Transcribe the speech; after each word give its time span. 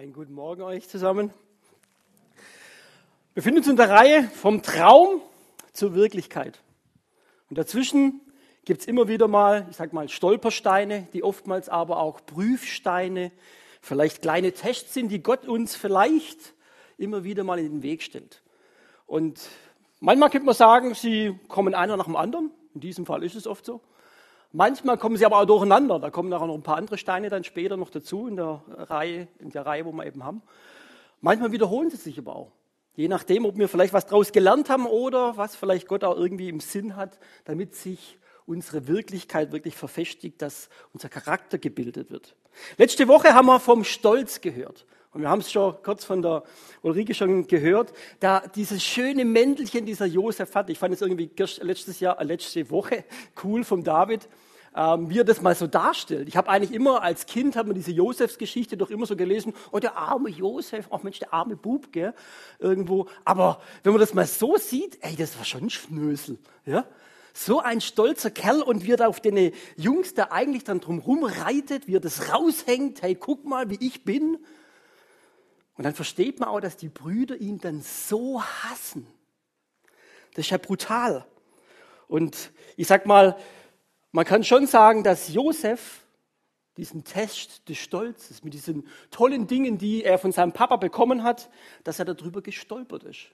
Einen 0.00 0.14
guten 0.14 0.32
Morgen 0.32 0.62
euch 0.62 0.88
zusammen. 0.88 1.30
Wir 3.34 3.34
befinden 3.34 3.58
uns 3.58 3.68
in 3.68 3.76
der 3.76 3.90
Reihe 3.90 4.22
vom 4.22 4.62
Traum 4.62 5.20
zur 5.74 5.94
Wirklichkeit. 5.94 6.58
Und 7.50 7.58
dazwischen 7.58 8.22
gibt 8.64 8.80
es 8.80 8.86
immer 8.86 9.08
wieder 9.08 9.28
mal, 9.28 9.66
ich 9.68 9.76
sag 9.76 9.92
mal, 9.92 10.08
Stolpersteine, 10.08 11.06
die 11.12 11.22
oftmals 11.22 11.68
aber 11.68 11.98
auch 11.98 12.24
Prüfsteine, 12.24 13.30
vielleicht 13.82 14.22
kleine 14.22 14.52
Tests 14.52 14.94
sind, 14.94 15.10
die 15.10 15.22
Gott 15.22 15.46
uns 15.46 15.76
vielleicht 15.76 16.54
immer 16.96 17.22
wieder 17.22 17.44
mal 17.44 17.58
in 17.58 17.66
den 17.66 17.82
Weg 17.82 18.02
stellt. 18.02 18.40
Und 19.06 19.38
manchmal 20.00 20.30
könnte 20.30 20.46
man 20.46 20.54
sagen, 20.54 20.94
sie 20.94 21.38
kommen 21.48 21.74
einer 21.74 21.98
nach 21.98 22.06
dem 22.06 22.16
anderen. 22.16 22.50
In 22.74 22.80
diesem 22.80 23.04
Fall 23.04 23.22
ist 23.22 23.36
es 23.36 23.46
oft 23.46 23.66
so. 23.66 23.82
Manchmal 24.52 24.98
kommen 24.98 25.16
sie 25.16 25.24
aber 25.24 25.38
auch 25.38 25.44
durcheinander. 25.44 25.98
Da 26.00 26.10
kommen 26.10 26.28
nachher 26.28 26.46
noch 26.46 26.54
ein 26.54 26.62
paar 26.62 26.76
andere 26.76 26.98
Steine 26.98 27.28
dann 27.28 27.44
später 27.44 27.76
noch 27.76 27.90
dazu 27.90 28.26
in 28.26 28.36
der 28.36 28.62
Reihe, 28.68 29.28
in 29.38 29.50
der 29.50 29.64
Reihe, 29.64 29.84
wo 29.84 29.92
wir 29.92 30.06
eben 30.06 30.24
haben. 30.24 30.42
Manchmal 31.20 31.52
wiederholen 31.52 31.90
sie 31.90 31.96
sich 31.96 32.18
aber 32.18 32.34
auch. 32.34 32.52
Je 32.96 33.06
nachdem, 33.06 33.44
ob 33.44 33.56
wir 33.56 33.68
vielleicht 33.68 33.92
was 33.92 34.06
daraus 34.06 34.32
gelernt 34.32 34.68
haben 34.68 34.86
oder 34.86 35.36
was 35.36 35.54
vielleicht 35.54 35.86
Gott 35.86 36.02
auch 36.02 36.16
irgendwie 36.16 36.48
im 36.48 36.60
Sinn 36.60 36.96
hat, 36.96 37.18
damit 37.44 37.74
sich 37.74 38.18
unsere 38.46 38.88
Wirklichkeit 38.88 39.52
wirklich 39.52 39.76
verfestigt, 39.76 40.42
dass 40.42 40.68
unser 40.92 41.08
Charakter 41.08 41.56
gebildet 41.58 42.10
wird. 42.10 42.34
Letzte 42.76 43.06
Woche 43.06 43.32
haben 43.34 43.46
wir 43.46 43.60
vom 43.60 43.84
Stolz 43.84 44.40
gehört. 44.40 44.86
Und 45.12 45.22
wir 45.22 45.28
haben 45.28 45.40
es 45.40 45.50
schon 45.50 45.74
kurz 45.82 46.04
von 46.04 46.22
der 46.22 46.44
Ulrike 46.82 47.14
schon 47.14 47.48
gehört, 47.48 47.92
da 48.20 48.40
dieses 48.54 48.82
schöne 48.84 49.24
Mäntelchen 49.24 49.84
dieser 49.84 50.06
Josef 50.06 50.54
hat. 50.54 50.70
Ich 50.70 50.78
fand 50.78 50.94
es 50.94 51.00
irgendwie 51.00 51.30
letztes 51.62 51.98
Jahr, 51.98 52.20
äh, 52.20 52.24
letzte 52.24 52.70
Woche 52.70 53.04
cool 53.42 53.64
vom 53.64 53.82
David, 53.82 54.28
ähm, 54.76 55.10
wie 55.10 55.18
er 55.18 55.24
das 55.24 55.42
mal 55.42 55.56
so 55.56 55.66
darstellt. 55.66 56.28
Ich 56.28 56.36
habe 56.36 56.48
eigentlich 56.48 56.72
immer 56.72 57.02
als 57.02 57.26
Kind 57.26 57.56
hat 57.56 57.66
man 57.66 57.74
diese 57.74 57.90
Josefsgeschichte 57.90 58.76
doch 58.76 58.88
immer 58.88 59.04
so 59.04 59.16
gelesen, 59.16 59.52
oh 59.72 59.80
der 59.80 59.96
arme 59.96 60.30
Josef, 60.30 60.86
ach 60.92 61.02
Mensch, 61.02 61.18
der 61.18 61.34
arme 61.34 61.56
Bub, 61.56 61.90
gell, 61.90 62.14
irgendwo. 62.60 63.08
Aber 63.24 63.60
wenn 63.82 63.92
man 63.92 64.00
das 64.00 64.14
mal 64.14 64.28
so 64.28 64.58
sieht, 64.58 64.98
ey, 65.00 65.16
das 65.16 65.36
war 65.36 65.44
schon 65.44 65.64
ein 65.64 65.70
Schnösel, 65.70 66.38
ja. 66.64 66.86
So 67.32 67.60
ein 67.60 67.80
stolzer 67.80 68.30
Kerl 68.30 68.62
und 68.62 68.84
wie 68.84 68.92
er 68.92 68.96
da 68.96 69.06
auf 69.06 69.20
den 69.20 69.52
Jungs 69.76 70.14
da 70.14 70.28
eigentlich 70.30 70.64
dann 70.64 70.80
drumherum 70.80 71.24
reitet, 71.24 71.86
wie 71.86 71.96
er 71.96 72.00
das 72.00 72.32
raushängt, 72.32 73.02
hey, 73.02 73.16
guck 73.16 73.44
mal, 73.44 73.70
wie 73.70 73.78
ich 73.80 74.04
bin. 74.04 74.38
Und 75.80 75.84
dann 75.84 75.94
versteht 75.94 76.40
man 76.40 76.50
auch, 76.50 76.60
dass 76.60 76.76
die 76.76 76.90
Brüder 76.90 77.40
ihn 77.40 77.56
dann 77.56 77.80
so 77.80 78.42
hassen. 78.42 79.06
Das 80.34 80.44
ist 80.44 80.50
ja 80.50 80.58
brutal. 80.58 81.24
Und 82.06 82.52
ich 82.76 82.86
sag 82.86 83.06
mal, 83.06 83.34
man 84.12 84.26
kann 84.26 84.44
schon 84.44 84.66
sagen, 84.66 85.04
dass 85.04 85.32
Josef 85.32 86.04
diesen 86.76 87.02
Test 87.04 87.66
des 87.70 87.78
Stolzes 87.78 88.44
mit 88.44 88.52
diesen 88.52 88.86
tollen 89.10 89.46
Dingen, 89.46 89.78
die 89.78 90.04
er 90.04 90.18
von 90.18 90.32
seinem 90.32 90.52
Papa 90.52 90.76
bekommen 90.76 91.22
hat, 91.22 91.48
dass 91.82 91.98
er 91.98 92.04
darüber 92.04 92.42
gestolpert 92.42 93.04
ist. 93.04 93.30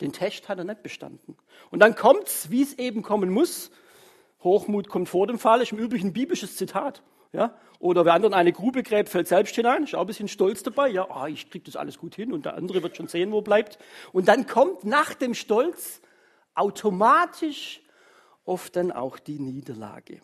Den 0.00 0.14
Test 0.14 0.48
hat 0.48 0.56
er 0.56 0.64
nicht 0.64 0.82
bestanden. 0.82 1.36
Und 1.70 1.80
dann 1.80 1.96
kommt's, 1.96 2.50
wie 2.50 2.62
es 2.62 2.78
eben 2.78 3.02
kommen 3.02 3.28
muss. 3.28 3.70
Hochmut 4.42 4.88
kommt 4.88 5.10
vor 5.10 5.26
dem 5.26 5.38
Fall, 5.38 5.60
ist 5.60 5.72
im 5.72 5.78
Übrigen 5.78 6.08
ein 6.08 6.12
biblisches 6.14 6.56
Zitat. 6.56 7.02
Ja? 7.32 7.54
Oder 7.78 8.04
wer 8.04 8.14
anderen 8.14 8.34
eine 8.34 8.52
Grube 8.52 8.82
gräbt, 8.82 9.08
fällt 9.08 9.28
selbst 9.28 9.54
hinein. 9.54 9.84
Ist 9.84 9.94
auch 9.94 10.02
ein 10.02 10.06
bisschen 10.06 10.28
stolz 10.28 10.62
dabei. 10.62 10.88
Ja, 10.88 11.10
ah, 11.10 11.28
ich 11.28 11.50
kriege 11.50 11.64
das 11.64 11.76
alles 11.76 11.98
gut 11.98 12.14
hin 12.14 12.32
und 12.32 12.44
der 12.44 12.54
andere 12.54 12.82
wird 12.82 12.96
schon 12.96 13.08
sehen, 13.08 13.32
wo 13.32 13.40
bleibt. 13.40 13.78
Und 14.12 14.28
dann 14.28 14.46
kommt 14.46 14.84
nach 14.84 15.14
dem 15.14 15.34
Stolz 15.34 16.00
automatisch 16.54 17.80
oft 18.44 18.76
dann 18.76 18.92
auch 18.92 19.18
die 19.18 19.38
Niederlage. 19.38 20.20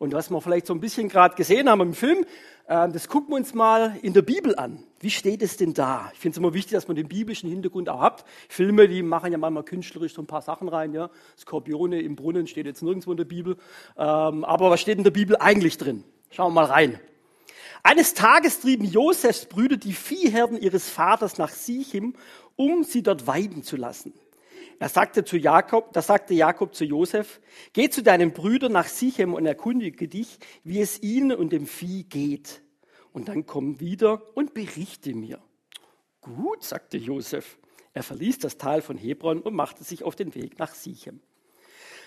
Und 0.00 0.14
was 0.14 0.30
wir 0.30 0.40
vielleicht 0.40 0.66
so 0.66 0.72
ein 0.72 0.80
bisschen 0.80 1.10
gerade 1.10 1.34
gesehen 1.34 1.68
haben 1.68 1.82
im 1.82 1.92
Film, 1.92 2.24
äh, 2.66 2.88
das 2.88 3.06
gucken 3.06 3.34
wir 3.34 3.36
uns 3.36 3.52
mal 3.52 3.98
in 4.00 4.14
der 4.14 4.22
Bibel 4.22 4.56
an. 4.56 4.82
Wie 4.98 5.10
steht 5.10 5.42
es 5.42 5.58
denn 5.58 5.74
da? 5.74 6.10
Ich 6.14 6.18
finde 6.18 6.36
es 6.36 6.38
immer 6.38 6.54
wichtig, 6.54 6.72
dass 6.72 6.88
man 6.88 6.96
den 6.96 7.06
biblischen 7.06 7.50
Hintergrund 7.50 7.90
auch 7.90 8.00
hat. 8.00 8.24
Filme, 8.48 8.88
die 8.88 9.02
machen 9.02 9.30
ja 9.30 9.36
manchmal 9.36 9.62
künstlerisch 9.62 10.14
so 10.14 10.22
ein 10.22 10.26
paar 10.26 10.40
Sachen 10.40 10.70
rein. 10.70 10.94
Ja? 10.94 11.10
Skorpione 11.36 12.00
im 12.00 12.16
Brunnen 12.16 12.46
steht 12.46 12.64
jetzt 12.64 12.82
nirgendwo 12.82 13.10
in 13.10 13.18
der 13.18 13.26
Bibel. 13.26 13.58
Ähm, 13.98 14.42
aber 14.42 14.70
was 14.70 14.80
steht 14.80 14.96
in 14.96 15.04
der 15.04 15.10
Bibel 15.10 15.36
eigentlich 15.36 15.76
drin? 15.76 16.02
Schauen 16.30 16.54
wir 16.54 16.62
mal 16.62 16.70
rein. 16.70 16.98
Eines 17.82 18.14
Tages 18.14 18.60
trieben 18.60 18.86
Josefs 18.86 19.44
Brüder 19.44 19.76
die 19.76 19.92
Viehherden 19.92 20.58
ihres 20.58 20.88
Vaters 20.88 21.36
nach 21.36 21.50
Sichim, 21.50 22.14
um 22.56 22.84
sie 22.84 23.02
dort 23.02 23.26
weiden 23.26 23.64
zu 23.64 23.76
lassen. 23.76 24.14
Er 24.80 24.88
sagte 24.88 25.26
zu 25.26 25.36
Jakob, 25.36 25.92
da 25.92 26.00
sagte 26.00 26.32
Jakob 26.32 26.74
zu 26.74 26.86
Josef, 26.86 27.42
geh 27.74 27.90
zu 27.90 28.02
deinen 28.02 28.32
Brüdern 28.32 28.72
nach 28.72 28.88
Sichem 28.88 29.34
und 29.34 29.44
erkundige 29.44 30.08
dich, 30.08 30.38
wie 30.64 30.80
es 30.80 31.02
ihnen 31.02 31.32
und 31.36 31.52
dem 31.52 31.66
Vieh 31.66 32.04
geht. 32.04 32.62
Und 33.12 33.28
dann 33.28 33.44
komm 33.44 33.78
wieder 33.78 34.22
und 34.34 34.54
berichte 34.54 35.14
mir. 35.14 35.38
Gut, 36.22 36.64
sagte 36.64 36.96
Josef. 36.96 37.58
Er 37.92 38.02
verließ 38.02 38.38
das 38.38 38.56
Tal 38.56 38.80
von 38.80 38.96
Hebron 38.96 39.42
und 39.42 39.54
machte 39.54 39.84
sich 39.84 40.02
auf 40.02 40.16
den 40.16 40.34
Weg 40.34 40.58
nach 40.58 40.74
Sichem. 40.74 41.20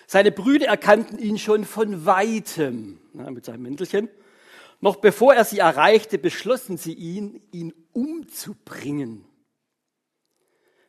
Seine 0.07 0.31
Brüder 0.31 0.66
erkannten 0.66 1.19
ihn 1.19 1.38
schon 1.38 1.66
von 1.66 2.07
weitem 2.07 3.00
na, 3.13 3.29
mit 3.29 3.45
seinem 3.45 3.62
Mäntelchen. 3.62 4.09
Noch 4.81 4.95
bevor 4.95 5.35
er 5.35 5.45
sie 5.45 5.59
erreichte, 5.59 6.17
beschlossen 6.17 6.78
sie 6.78 6.94
ihn, 6.94 7.39
ihn 7.51 7.72
umzubringen. 7.91 9.25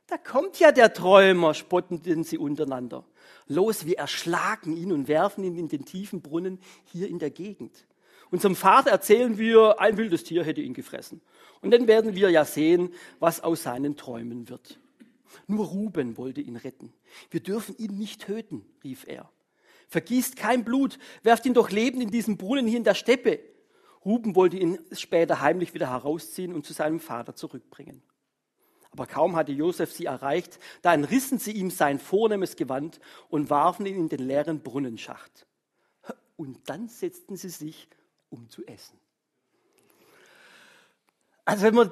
Da 0.06 0.18
kommt 0.18 0.58
ja 0.58 0.70
der 0.70 0.92
Träumer, 0.92 1.54
spotteten 1.54 2.24
sie 2.24 2.38
untereinander. 2.38 3.04
Los, 3.46 3.86
wir 3.86 3.98
erschlagen 3.98 4.76
ihn 4.76 4.92
und 4.92 5.08
werfen 5.08 5.44
ihn 5.44 5.56
in 5.56 5.68
den 5.68 5.84
tiefen 5.84 6.20
Brunnen 6.20 6.58
hier 6.84 7.08
in 7.08 7.18
der 7.18 7.30
Gegend. 7.30 7.86
Unserem 8.30 8.56
Vater 8.56 8.90
erzählen 8.90 9.38
wir, 9.38 9.80
ein 9.80 9.96
wildes 9.96 10.24
Tier 10.24 10.44
hätte 10.44 10.60
ihn 10.60 10.74
gefressen. 10.74 11.20
Und 11.60 11.70
dann 11.70 11.86
werden 11.86 12.14
wir 12.14 12.30
ja 12.30 12.44
sehen, 12.44 12.92
was 13.18 13.42
aus 13.42 13.62
seinen 13.62 13.96
Träumen 13.96 14.48
wird. 14.48 14.78
Nur 15.46 15.66
Ruben 15.66 16.16
wollte 16.16 16.40
ihn 16.40 16.56
retten. 16.56 16.92
Wir 17.30 17.40
dürfen 17.40 17.76
ihn 17.78 17.96
nicht 17.96 18.22
töten, 18.22 18.64
rief 18.82 19.06
er. 19.06 19.30
Vergießt 19.88 20.36
kein 20.36 20.64
Blut, 20.64 20.98
werft 21.22 21.46
ihn 21.46 21.54
doch 21.54 21.70
lebend 21.70 22.02
in 22.02 22.10
diesen 22.10 22.36
Brunnen 22.36 22.66
hier 22.66 22.78
in 22.78 22.84
der 22.84 22.94
Steppe. 22.94 23.40
Ruben 24.04 24.34
wollte 24.34 24.58
ihn 24.58 24.78
später 24.92 25.40
heimlich 25.40 25.72
wieder 25.74 25.90
herausziehen 25.90 26.52
und 26.54 26.66
zu 26.66 26.72
seinem 26.72 27.00
Vater 27.00 27.34
zurückbringen. 27.34 28.02
Aber 28.94 29.08
kaum 29.08 29.34
hatte 29.34 29.50
Josef 29.50 29.92
sie 29.92 30.04
erreicht, 30.04 30.60
da 30.82 30.94
entrissen 30.94 31.40
sie 31.40 31.50
ihm 31.50 31.72
sein 31.72 31.98
vornehmes 31.98 32.54
Gewand 32.54 33.00
und 33.28 33.50
warfen 33.50 33.86
ihn 33.86 33.96
in 33.96 34.08
den 34.08 34.20
leeren 34.20 34.60
Brunnenschacht. 34.60 35.48
Und 36.36 36.68
dann 36.70 36.88
setzten 36.88 37.36
sie 37.36 37.48
sich, 37.48 37.88
um 38.30 38.48
zu 38.50 38.64
essen. 38.66 38.96
Also 41.44 41.64
wenn 41.64 41.74
man 41.74 41.90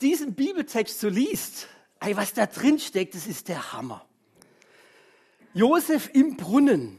diesen 0.00 0.34
Bibeltext 0.34 0.98
so 0.98 1.08
liest, 1.08 1.68
ey, 2.00 2.16
was 2.16 2.34
da 2.34 2.46
drin 2.46 2.80
steckt, 2.80 3.14
das 3.14 3.28
ist 3.28 3.46
der 3.46 3.72
Hammer. 3.72 4.04
Josef 5.52 6.10
im 6.14 6.36
Brunnen. 6.36 6.98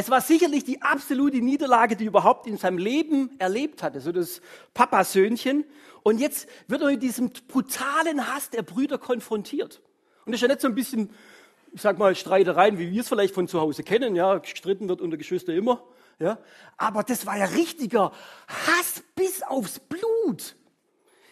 Es 0.00 0.08
war 0.08 0.22
sicherlich 0.22 0.64
die 0.64 0.80
absolute 0.80 1.42
Niederlage, 1.42 1.94
die 1.94 2.04
er 2.04 2.08
überhaupt 2.08 2.46
in 2.46 2.56
seinem 2.56 2.78
Leben 2.78 3.38
erlebt 3.38 3.82
hatte, 3.82 4.00
so 4.00 4.12
das 4.12 4.40
Papasöhnchen. 4.72 5.66
Und 6.02 6.18
jetzt 6.18 6.48
wird 6.68 6.80
er 6.80 6.88
mit 6.88 7.02
diesem 7.02 7.30
brutalen 7.48 8.26
Hass 8.26 8.48
der 8.48 8.62
Brüder 8.62 8.96
konfrontiert. 8.96 9.82
Und 10.24 10.32
das 10.32 10.38
ist 10.38 10.40
ja 10.40 10.48
nicht 10.48 10.62
so 10.62 10.68
ein 10.68 10.74
bisschen, 10.74 11.10
ich 11.74 11.82
sag 11.82 11.98
mal, 11.98 12.14
Streitereien, 12.14 12.78
wie 12.78 12.90
wir 12.90 13.02
es 13.02 13.10
vielleicht 13.10 13.34
von 13.34 13.46
zu 13.46 13.60
Hause 13.60 13.82
kennen. 13.82 14.16
Ja, 14.16 14.38
gestritten 14.38 14.88
wird 14.88 15.02
unter 15.02 15.18
Geschwister 15.18 15.52
immer. 15.52 15.84
Ja, 16.18 16.38
aber 16.78 17.02
das 17.02 17.26
war 17.26 17.36
ja 17.36 17.44
richtiger 17.44 18.10
Hass 18.48 19.02
bis 19.14 19.42
aufs 19.42 19.80
Blut. 19.80 20.56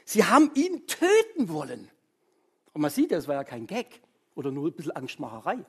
Sie 0.05 0.25
haben 0.25 0.51
ihn 0.53 0.87
töten 0.87 1.49
wollen. 1.49 1.89
Und 2.75 2.83
man 2.83 2.91
sieht, 2.91 3.13
das 3.13 3.29
war 3.29 3.35
ja 3.35 3.45
kein 3.45 3.67
Gag 3.67 4.03
oder 4.35 4.51
nur 4.51 4.69
ein 4.69 4.75
bisschen 4.75 4.93
Angstmacherei. 4.93 5.65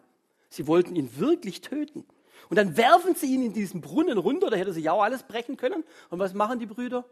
Sie 0.50 0.68
wollten 0.68 0.98
ihn 0.98 1.18
wirklich 1.18 1.62
töten. 1.62 2.04
Und 2.48 2.58
dann 2.58 2.78
werfen 2.78 3.16
sie 3.16 3.34
ihn 3.34 3.44
in 3.44 3.54
diesen 3.54 3.82
Brunnen 3.82 4.18
runter, 4.18 4.50
da 4.50 4.56
hätte 4.56 4.74
sich 4.74 4.86
ja 4.86 4.94
auch 4.94 5.04
alles 5.04 5.24
brechen 5.24 5.58
können. 5.58 5.84
Und 6.10 6.20
was 6.20 6.34
machen 6.34 6.60
die 6.60 6.66
Brüder? 6.66 7.06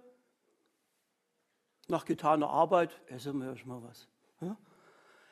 nach 1.87 2.05
getaner 2.05 2.49
Arbeit 2.49 2.99
essen 3.07 3.39
wir 3.39 3.49
erstmal 3.49 3.81
was. 3.83 4.07
Ja? 4.41 4.57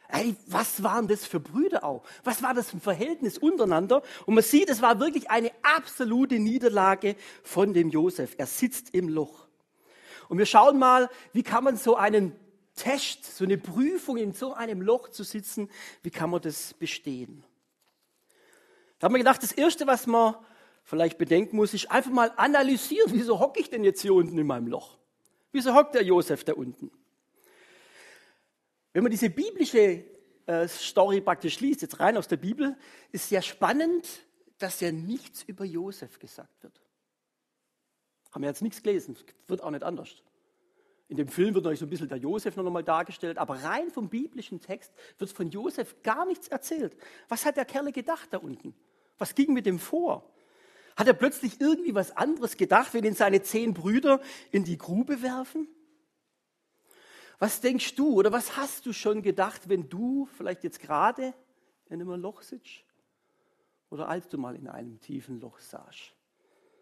Ey, 0.08 0.36
was 0.48 0.84
waren 0.84 1.08
das 1.08 1.26
für 1.26 1.40
Brüder 1.40 1.84
auch? 1.84 2.04
Was 2.24 2.44
war 2.44 2.54
das 2.54 2.70
für 2.70 2.78
ein 2.78 2.82
Verhältnis 2.82 3.38
untereinander? 3.38 4.04
Und 4.26 4.36
man 4.36 4.44
sieht, 4.44 4.70
es 4.70 4.82
war 4.82 5.00
wirklich 5.00 5.30
eine 5.30 5.52
absolute 5.64 6.40
Niederlage 6.40 7.16
von 7.44 7.74
dem 7.74 7.90
Josef. 7.90 8.36
Er 8.38 8.46
sitzt 8.46 8.94
im 8.94 9.10
Loch. 9.10 9.48
Und 10.30 10.38
wir 10.38 10.46
schauen 10.46 10.80
mal, 10.80 11.10
wie 11.34 11.44
kann 11.44 11.64
man 11.64 11.78
so 11.78 11.96
einen 11.96 12.36
Test, 12.76 13.38
so 13.38 13.46
eine 13.46 13.58
Prüfung 13.58 14.18
in 14.18 14.34
so 14.34 14.54
einem 14.54 14.82
Loch 14.82 15.10
zu 15.10 15.24
sitzen, 15.24 15.70
wie 16.04 16.12
kann 16.12 16.30
man 16.30 16.42
das 16.42 16.74
bestehen? 16.74 17.44
Da 19.06 19.10
haben 19.10 19.14
wir 19.14 19.20
gedacht, 19.20 19.44
das 19.44 19.52
Erste, 19.52 19.86
was 19.86 20.08
man 20.08 20.34
vielleicht 20.84 21.20
bedenken 21.20 21.58
muss, 21.58 21.76
ist 21.76 21.92
einfach 21.92 22.10
mal 22.10 22.34
analysieren, 22.38 23.12
wieso 23.14 23.40
hocke 23.40 23.60
ich 23.60 23.70
denn 23.70 23.84
jetzt 23.84 24.02
hier 24.02 24.16
unten 24.16 24.36
in 24.36 24.48
meinem 24.48 24.66
Loch? 24.66 24.98
Wieso 25.52 25.76
hockt 25.76 25.94
der 25.94 26.04
Josef 26.04 26.44
da 26.44 26.54
unten? 26.54 26.90
Wenn 28.94 29.04
man 29.04 29.12
diese 29.12 29.30
biblische 29.30 30.06
äh, 30.48 30.68
Story 30.68 31.22
praktisch 31.22 31.60
liest, 31.60 31.84
jetzt 31.84 32.00
rein 32.00 32.18
aus 32.18 32.28
der 32.28 32.38
Bibel, 32.38 32.76
ist 33.12 33.30
sehr 33.30 33.44
spannend, 33.44 34.08
dass 34.58 34.80
ja 34.80 34.92
nichts 34.92 35.44
über 35.44 35.66
Josef 35.66 36.18
gesagt 36.18 36.64
wird. 36.64 36.82
Haben 38.32 38.42
wir 38.42 38.50
jetzt 38.50 38.64
nichts 38.64 38.82
gelesen, 38.82 39.16
wird 39.46 39.62
auch 39.62 39.70
nicht 39.70 39.84
anders. 39.84 40.24
In 41.10 41.18
dem 41.18 41.28
Film 41.28 41.54
wird 41.54 41.66
noch 41.66 41.76
so 41.76 41.86
ein 41.86 41.90
bisschen 41.92 42.10
der 42.10 42.18
Josef 42.18 42.56
noch 42.56 42.66
einmal 42.66 42.84
dargestellt, 42.84 43.38
aber 43.38 43.62
rein 43.62 43.92
vom 43.92 44.10
biblischen 44.10 44.62
Text 44.62 44.92
wird 45.20 45.30
von 45.30 45.52
Josef 45.52 46.02
gar 46.02 46.26
nichts 46.26 46.48
erzählt. 46.48 46.98
Was 47.30 47.46
hat 47.46 47.56
der 47.56 47.66
Kerle 47.66 47.92
gedacht 47.92 48.30
da 48.32 48.40
unten? 48.40 48.74
Was 49.18 49.36
ging 49.36 49.54
mit 49.54 49.66
dem 49.66 49.80
vor? 49.80 50.32
Hat 50.96 51.08
er 51.08 51.14
plötzlich 51.14 51.60
irgendwie 51.60 51.94
was 51.94 52.16
anderes 52.16 52.58
gedacht, 52.58 52.94
wenn 52.94 53.04
ihn 53.04 53.16
seine 53.16 53.42
zehn 53.42 53.74
Brüder 53.74 54.22
in 54.52 54.64
die 54.64 54.78
Grube 54.78 55.22
werfen? 55.22 55.68
Was 57.38 57.60
denkst 57.60 57.96
du 57.96 58.14
oder 58.14 58.32
was 58.32 58.56
hast 58.56 58.86
du 58.86 58.94
schon 58.94 59.22
gedacht, 59.22 59.68
wenn 59.68 59.90
du 59.90 60.26
vielleicht 60.38 60.64
jetzt 60.64 60.80
gerade 60.80 61.34
in 61.88 62.02
einem 62.02 62.22
Loch 62.22 62.42
sitzt? 62.42 62.86
Oder 63.90 64.08
als 64.08 64.28
du 64.30 64.38
mal 64.38 64.56
in 64.56 64.68
einem 64.68 65.00
tiefen 65.02 65.42
Loch 65.42 65.60
saßt? 65.60 66.14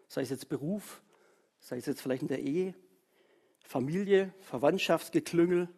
Sei 0.08 0.22
es 0.22 0.30
jetzt 0.30 0.48
Beruf, 0.48 1.02
sei 1.58 1.78
es 1.78 1.86
jetzt 1.86 2.00
vielleicht 2.00 2.22
in 2.22 2.28
der 2.28 2.40
Ehe, 2.40 2.74
Familie, 3.66 4.32
Verwandtschaftsgeklüngel, 4.40 5.68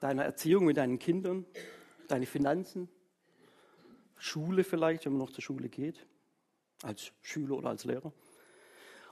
deiner 0.00 0.24
Erziehung 0.24 0.64
mit 0.64 0.76
deinen 0.76 0.98
Kindern, 0.98 1.46
deine 2.08 2.26
Finanzen, 2.26 2.88
Schule 4.16 4.64
vielleicht, 4.64 5.04
wenn 5.04 5.12
man 5.12 5.20
noch 5.20 5.32
zur 5.32 5.42
Schule 5.42 5.68
geht, 5.68 6.06
als 6.82 7.12
Schüler 7.22 7.56
oder 7.56 7.70
als 7.70 7.84
Lehrer. 7.84 8.12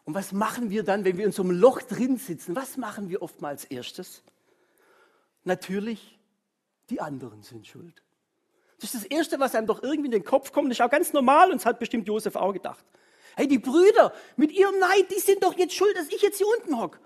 Und 0.05 0.15
was 0.15 0.33
machen 0.33 0.71
wir 0.71 0.83
dann, 0.83 1.05
wenn 1.05 1.17
wir 1.17 1.25
in 1.25 1.33
so 1.33 1.43
einem 1.43 1.53
Loch 1.53 1.81
drin 1.83 2.19
sitzen? 2.19 2.55
Was 2.55 2.77
machen 2.77 3.09
wir 3.09 3.23
oftmals 3.23 3.63
als 3.63 3.71
erstes? 3.71 4.23
Natürlich, 5.45 6.19
die 6.91 7.01
anderen 7.01 7.43
sind 7.43 7.67
schuld. 7.67 8.03
Das 8.81 8.93
ist 8.93 9.05
das 9.05 9.11
Erste, 9.11 9.41
was 9.41 9.55
einem 9.55 9.67
doch 9.67 9.83
irgendwie 9.83 10.07
in 10.07 10.13
den 10.13 10.25
Kopf 10.25 10.53
kommt. 10.53 10.71
Das 10.71 10.79
ist 10.79 10.85
auch 10.85 10.91
ganz 10.91 11.13
normal 11.13 11.51
und 11.51 11.57
das 11.57 11.67
hat 11.67 11.79
bestimmt 11.79 12.07
Josef 12.07 12.37
auch 12.37 12.53
gedacht. 12.53 12.85
Hey, 13.37 13.49
die 13.49 13.59
Brüder 13.59 14.13
mit 14.37 14.53
ihrem 14.53 14.79
Neid, 14.79 15.11
die 15.11 15.21
sind 15.21 15.43
doch 15.43 15.57
jetzt 15.57 15.75
schuld, 15.75 15.97
dass 15.97 16.09
ich 16.09 16.23
jetzt 16.23 16.39
hier 16.39 16.47
unten 16.59 16.79
hocke. 16.79 16.99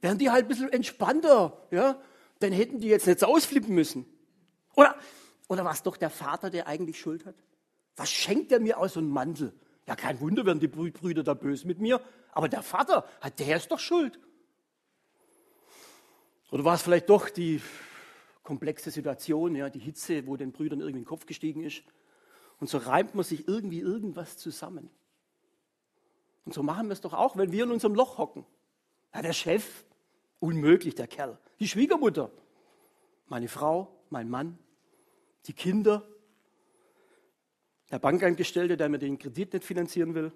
Wären 0.00 0.18
die 0.18 0.30
halt 0.30 0.44
ein 0.44 0.48
bisschen 0.48 0.72
entspannter, 0.72 1.66
ja, 1.70 2.00
dann 2.40 2.52
hätten 2.52 2.80
die 2.80 2.88
jetzt 2.88 3.06
nicht 3.06 3.18
so 3.18 3.26
ausflippen 3.26 3.74
müssen. 3.74 4.04
Oder, 4.74 4.94
oder 5.48 5.64
war 5.64 5.72
es 5.72 5.82
doch 5.82 5.96
der 5.96 6.10
Vater, 6.10 6.50
der 6.50 6.66
eigentlich 6.66 6.98
Schuld 6.98 7.24
hat? 7.24 7.36
Was 7.96 8.10
schenkt 8.10 8.52
er 8.52 8.60
mir 8.60 8.78
aus 8.78 8.94
so 8.94 9.00
einem 9.00 9.10
Mantel? 9.10 9.52
Ja, 9.86 9.94
kein 9.94 10.20
Wunder, 10.20 10.44
werden 10.44 10.60
die 10.60 10.68
Brüder 10.68 11.22
da 11.22 11.34
böse 11.34 11.66
mit 11.66 11.78
mir. 11.78 12.00
Aber 12.32 12.48
der 12.48 12.62
Vater, 12.62 13.06
der 13.38 13.56
ist 13.56 13.70
doch 13.70 13.78
schuld. 13.78 14.18
Oder 16.50 16.64
war 16.64 16.74
es 16.74 16.82
vielleicht 16.82 17.08
doch 17.08 17.30
die 17.30 17.62
komplexe 18.42 18.90
Situation, 18.90 19.54
ja, 19.54 19.70
die 19.70 19.78
Hitze, 19.78 20.26
wo 20.26 20.36
den 20.36 20.52
Brüdern 20.52 20.80
irgendwie 20.80 20.98
in 20.98 21.04
den 21.04 21.08
Kopf 21.08 21.26
gestiegen 21.26 21.62
ist? 21.62 21.82
Und 22.58 22.68
so 22.68 22.78
reimt 22.78 23.14
man 23.14 23.24
sich 23.24 23.46
irgendwie 23.48 23.80
irgendwas 23.80 24.36
zusammen. 24.36 24.90
Und 26.44 26.54
so 26.54 26.62
machen 26.62 26.88
wir 26.88 26.92
es 26.92 27.00
doch 27.00 27.12
auch, 27.12 27.36
wenn 27.36 27.52
wir 27.52 27.64
in 27.64 27.70
unserem 27.70 27.94
Loch 27.94 28.18
hocken. 28.18 28.46
Ja, 29.14 29.22
der 29.22 29.32
Chef, 29.32 29.84
unmöglich, 30.38 30.94
der 30.94 31.06
Kerl. 31.06 31.38
Die 31.60 31.68
Schwiegermutter, 31.68 32.30
meine 33.26 33.48
Frau, 33.48 34.04
mein 34.10 34.28
Mann, 34.28 34.58
die 35.46 35.52
Kinder, 35.52 36.06
der 37.90 37.98
Bankangestellte, 37.98 38.76
der 38.76 38.88
mir 38.88 38.98
den 38.98 39.18
Kredit 39.18 39.52
nicht 39.52 39.64
finanzieren 39.64 40.14
will, 40.14 40.32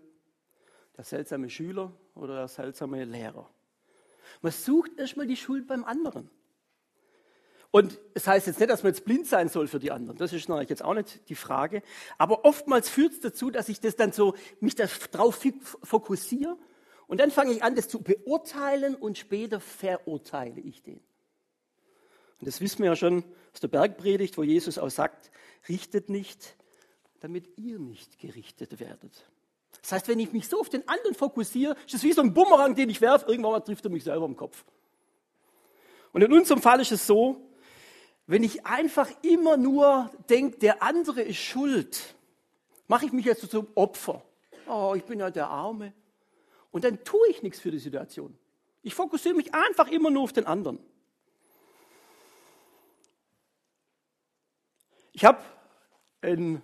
der 0.96 1.04
seltsame 1.04 1.50
Schüler 1.50 1.92
oder 2.14 2.36
der 2.36 2.48
seltsame 2.48 3.04
Lehrer. 3.04 3.50
Man 4.40 4.52
sucht 4.52 4.92
erstmal 4.98 5.26
die 5.26 5.36
Schuld 5.36 5.66
beim 5.66 5.84
anderen. 5.84 6.30
Und 7.72 7.92
es 7.92 8.24
das 8.24 8.26
heißt 8.26 8.46
jetzt 8.48 8.58
nicht, 8.58 8.70
dass 8.70 8.82
man 8.82 8.92
jetzt 8.92 9.04
blind 9.04 9.26
sein 9.26 9.48
soll 9.48 9.68
für 9.68 9.78
die 9.78 9.92
anderen. 9.92 10.18
Das 10.18 10.32
ist 10.32 10.48
natürlich 10.48 10.70
jetzt 10.70 10.84
auch 10.84 10.94
nicht 10.94 11.28
die 11.28 11.36
Frage. 11.36 11.82
Aber 12.18 12.44
oftmals 12.44 12.88
führt 12.88 13.12
es 13.12 13.20
dazu, 13.20 13.50
dass 13.50 13.68
ich 13.68 13.80
das 13.80 13.94
dann 13.94 14.12
so, 14.12 14.34
mich 14.60 14.74
darauf 14.74 15.40
fokussiere. 15.82 16.58
Und 17.06 17.20
dann 17.20 17.30
fange 17.30 17.52
ich 17.52 17.62
an, 17.62 17.76
das 17.76 17.88
zu 17.88 18.02
beurteilen 18.02 18.96
und 18.96 19.18
später 19.18 19.60
verurteile 19.60 20.60
ich 20.60 20.82
den. 20.82 21.00
Und 22.40 22.46
das 22.46 22.60
wissen 22.60 22.80
wir 22.80 22.86
ja 22.86 22.96
schon 22.96 23.24
aus 23.52 23.60
der 23.60 23.68
Bergpredigt, 23.68 24.36
wo 24.38 24.42
Jesus 24.42 24.78
auch 24.78 24.90
sagt, 24.90 25.30
richtet 25.68 26.08
nicht, 26.08 26.56
damit 27.20 27.58
ihr 27.58 27.78
nicht 27.78 28.18
gerichtet 28.18 28.80
werdet. 28.80 29.26
Das 29.82 29.92
heißt, 29.92 30.08
wenn 30.08 30.18
ich 30.18 30.32
mich 30.32 30.48
so 30.48 30.60
auf 30.60 30.68
den 30.68 30.86
anderen 30.88 31.14
fokussiere, 31.14 31.76
ist 31.86 31.94
es 31.94 32.02
wie 32.02 32.12
so 32.12 32.22
ein 32.22 32.34
Bumerang, 32.34 32.74
den 32.74 32.90
ich 32.90 33.00
werfe, 33.00 33.30
irgendwann 33.30 33.52
mal 33.52 33.60
trifft 33.60 33.84
er 33.84 33.90
mich 33.90 34.04
selber 34.04 34.26
im 34.26 34.36
Kopf. 34.36 34.64
Und 36.12 36.22
in 36.22 36.32
unserem 36.32 36.60
Fall 36.60 36.80
ist 36.80 36.92
es 36.92 37.06
so, 37.06 37.40
wenn 38.26 38.42
ich 38.42 38.66
einfach 38.66 39.10
immer 39.22 39.56
nur 39.56 40.10
denke, 40.28 40.58
der 40.58 40.82
andere 40.82 41.22
ist 41.22 41.38
schuld, 41.38 42.14
mache 42.88 43.06
ich 43.06 43.12
mich 43.12 43.24
jetzt 43.24 43.48
zum 43.50 43.68
Opfer. 43.74 44.22
Oh, 44.68 44.94
ich 44.96 45.04
bin 45.04 45.20
ja 45.20 45.30
der 45.30 45.48
Arme. 45.48 45.92
Und 46.70 46.84
dann 46.84 47.02
tue 47.04 47.28
ich 47.28 47.42
nichts 47.42 47.60
für 47.60 47.70
die 47.70 47.78
Situation. 47.78 48.36
Ich 48.82 48.94
fokussiere 48.94 49.34
mich 49.34 49.52
einfach 49.54 49.88
immer 49.88 50.10
nur 50.10 50.22
auf 50.22 50.32
den 50.32 50.46
anderen. 50.46 50.78
Ich 55.12 55.24
habe 55.24 55.38
in, 56.22 56.62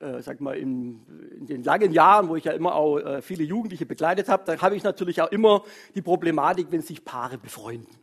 äh, 0.00 0.20
in, 0.58 1.06
in, 1.38 1.46
den 1.46 1.62
langen 1.62 1.92
Jahren, 1.92 2.28
wo 2.28 2.36
ich 2.36 2.44
ja 2.44 2.52
immer 2.52 2.74
auch 2.74 2.98
äh, 2.98 3.22
viele 3.22 3.44
Jugendliche 3.44 3.86
begleitet 3.86 4.28
habe, 4.28 4.44
da 4.44 4.60
habe 4.60 4.76
ich 4.76 4.82
natürlich 4.82 5.22
auch 5.22 5.30
immer 5.30 5.64
die 5.94 6.02
Problematik, 6.02 6.68
wenn 6.70 6.82
sich 6.82 7.04
Paare 7.04 7.38
befreunden. 7.38 8.02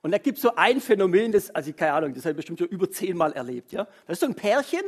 Und 0.00 0.12
da 0.12 0.18
gibt 0.18 0.38
es 0.38 0.42
so 0.42 0.54
ein 0.54 0.80
Phänomen, 0.80 1.32
das, 1.32 1.50
also 1.50 1.72
keine 1.72 1.92
Ahnung, 1.92 2.14
das 2.14 2.24
habe 2.24 2.32
ich 2.32 2.36
bestimmt 2.36 2.60
schon 2.60 2.68
über 2.68 2.90
zehnmal 2.90 3.32
erlebt. 3.32 3.72
Ja? 3.72 3.86
Das 4.06 4.14
ist 4.14 4.20
so 4.20 4.26
ein 4.26 4.34
Pärchen 4.34 4.82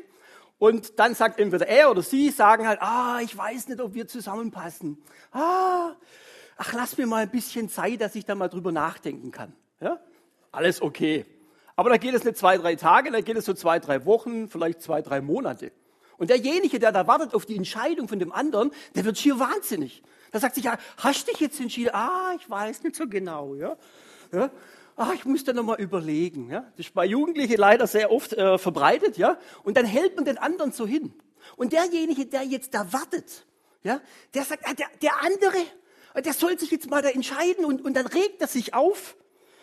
und 0.59 0.99
dann 0.99 1.15
sagt 1.15 1.41
entweder 1.41 1.67
er 1.67 1.91
oder 1.91 2.03
sie, 2.03 2.31
sagen 2.31 2.67
halt, 2.67 2.81
ah, 2.81 3.19
ich 3.23 3.37
weiß 3.37 3.69
nicht, 3.69 3.81
ob 3.81 3.95
wir 3.95 4.07
zusammenpassen. 4.07 5.03
Ah, 5.33 5.97
ach, 6.57 6.73
lass 6.75 6.97
mir 6.97 7.07
mal 7.07 7.23
ein 7.23 7.31
bisschen 7.31 7.69
Zeit, 7.69 8.01
dass 8.01 8.15
ich 8.15 8.25
da 8.25 8.35
mal 8.35 8.49
drüber 8.49 8.71
nachdenken 8.71 9.31
kann. 9.31 9.53
Ja? 9.81 9.99
Alles 10.53 10.81
okay. 10.81 11.25
Aber 11.81 11.89
da 11.89 11.97
geht 11.97 12.13
es 12.13 12.25
nicht 12.25 12.37
zwei, 12.37 12.59
drei 12.59 12.75
Tage, 12.75 13.11
da 13.11 13.23
geht 13.23 13.39
es 13.39 13.47
so 13.47 13.55
zwei, 13.55 13.79
drei 13.79 14.05
Wochen, 14.05 14.51
vielleicht 14.51 14.83
zwei, 14.83 15.01
drei 15.01 15.23
Monate. 15.23 15.73
Und 16.19 16.29
derjenige, 16.29 16.79
der 16.79 16.93
da 16.93 17.07
wartet 17.07 17.33
auf 17.33 17.47
die 17.47 17.57
Entscheidung 17.57 18.07
von 18.07 18.19
dem 18.19 18.33
anderen, 18.33 18.71
der 18.95 19.07
wird 19.07 19.17
schier 19.17 19.39
wahnsinnig. 19.39 20.03
Da 20.31 20.41
sagt 20.41 20.57
sich, 20.57 20.65
ja, 20.65 20.77
hast 20.99 21.27
dich 21.27 21.41
jetzt 21.41 21.59
entschieden? 21.59 21.95
Ah, 21.95 22.35
ich 22.39 22.51
weiß 22.51 22.83
nicht 22.83 22.97
so 22.97 23.09
genau. 23.09 23.55
Ja? 23.55 23.79
Ja? 24.31 24.51
ach, 24.95 25.15
ich 25.15 25.25
muss 25.25 25.43
da 25.45 25.55
nochmal 25.55 25.81
überlegen. 25.81 26.51
Ja? 26.51 26.67
Das 26.77 26.85
ist 26.85 26.93
bei 26.93 27.07
Jugendlichen 27.07 27.57
leider 27.57 27.87
sehr 27.87 28.13
oft 28.13 28.35
äh, 28.35 28.59
verbreitet. 28.59 29.17
Ja? 29.17 29.39
Und 29.63 29.79
dann 29.79 29.87
hält 29.87 30.17
man 30.17 30.27
den 30.27 30.37
anderen 30.37 30.73
so 30.73 30.87
hin. 30.87 31.15
Und 31.57 31.73
derjenige, 31.73 32.27
der 32.27 32.43
jetzt 32.43 32.75
da 32.75 32.93
wartet, 32.93 33.47
ja, 33.85 34.03
der 34.35 34.45
sagt, 34.45 34.69
ah, 34.69 34.75
der, 34.75 34.89
der 35.01 35.13
andere, 35.23 35.57
der 36.23 36.35
soll 36.35 36.59
sich 36.59 36.71
jetzt 36.73 36.91
mal 36.91 37.01
da 37.01 37.09
entscheiden 37.09 37.65
und, 37.65 37.83
und 37.83 37.97
dann 37.97 38.07
regt 38.07 38.43
er 38.43 38.49
sich 38.49 38.75
auf 38.75 39.17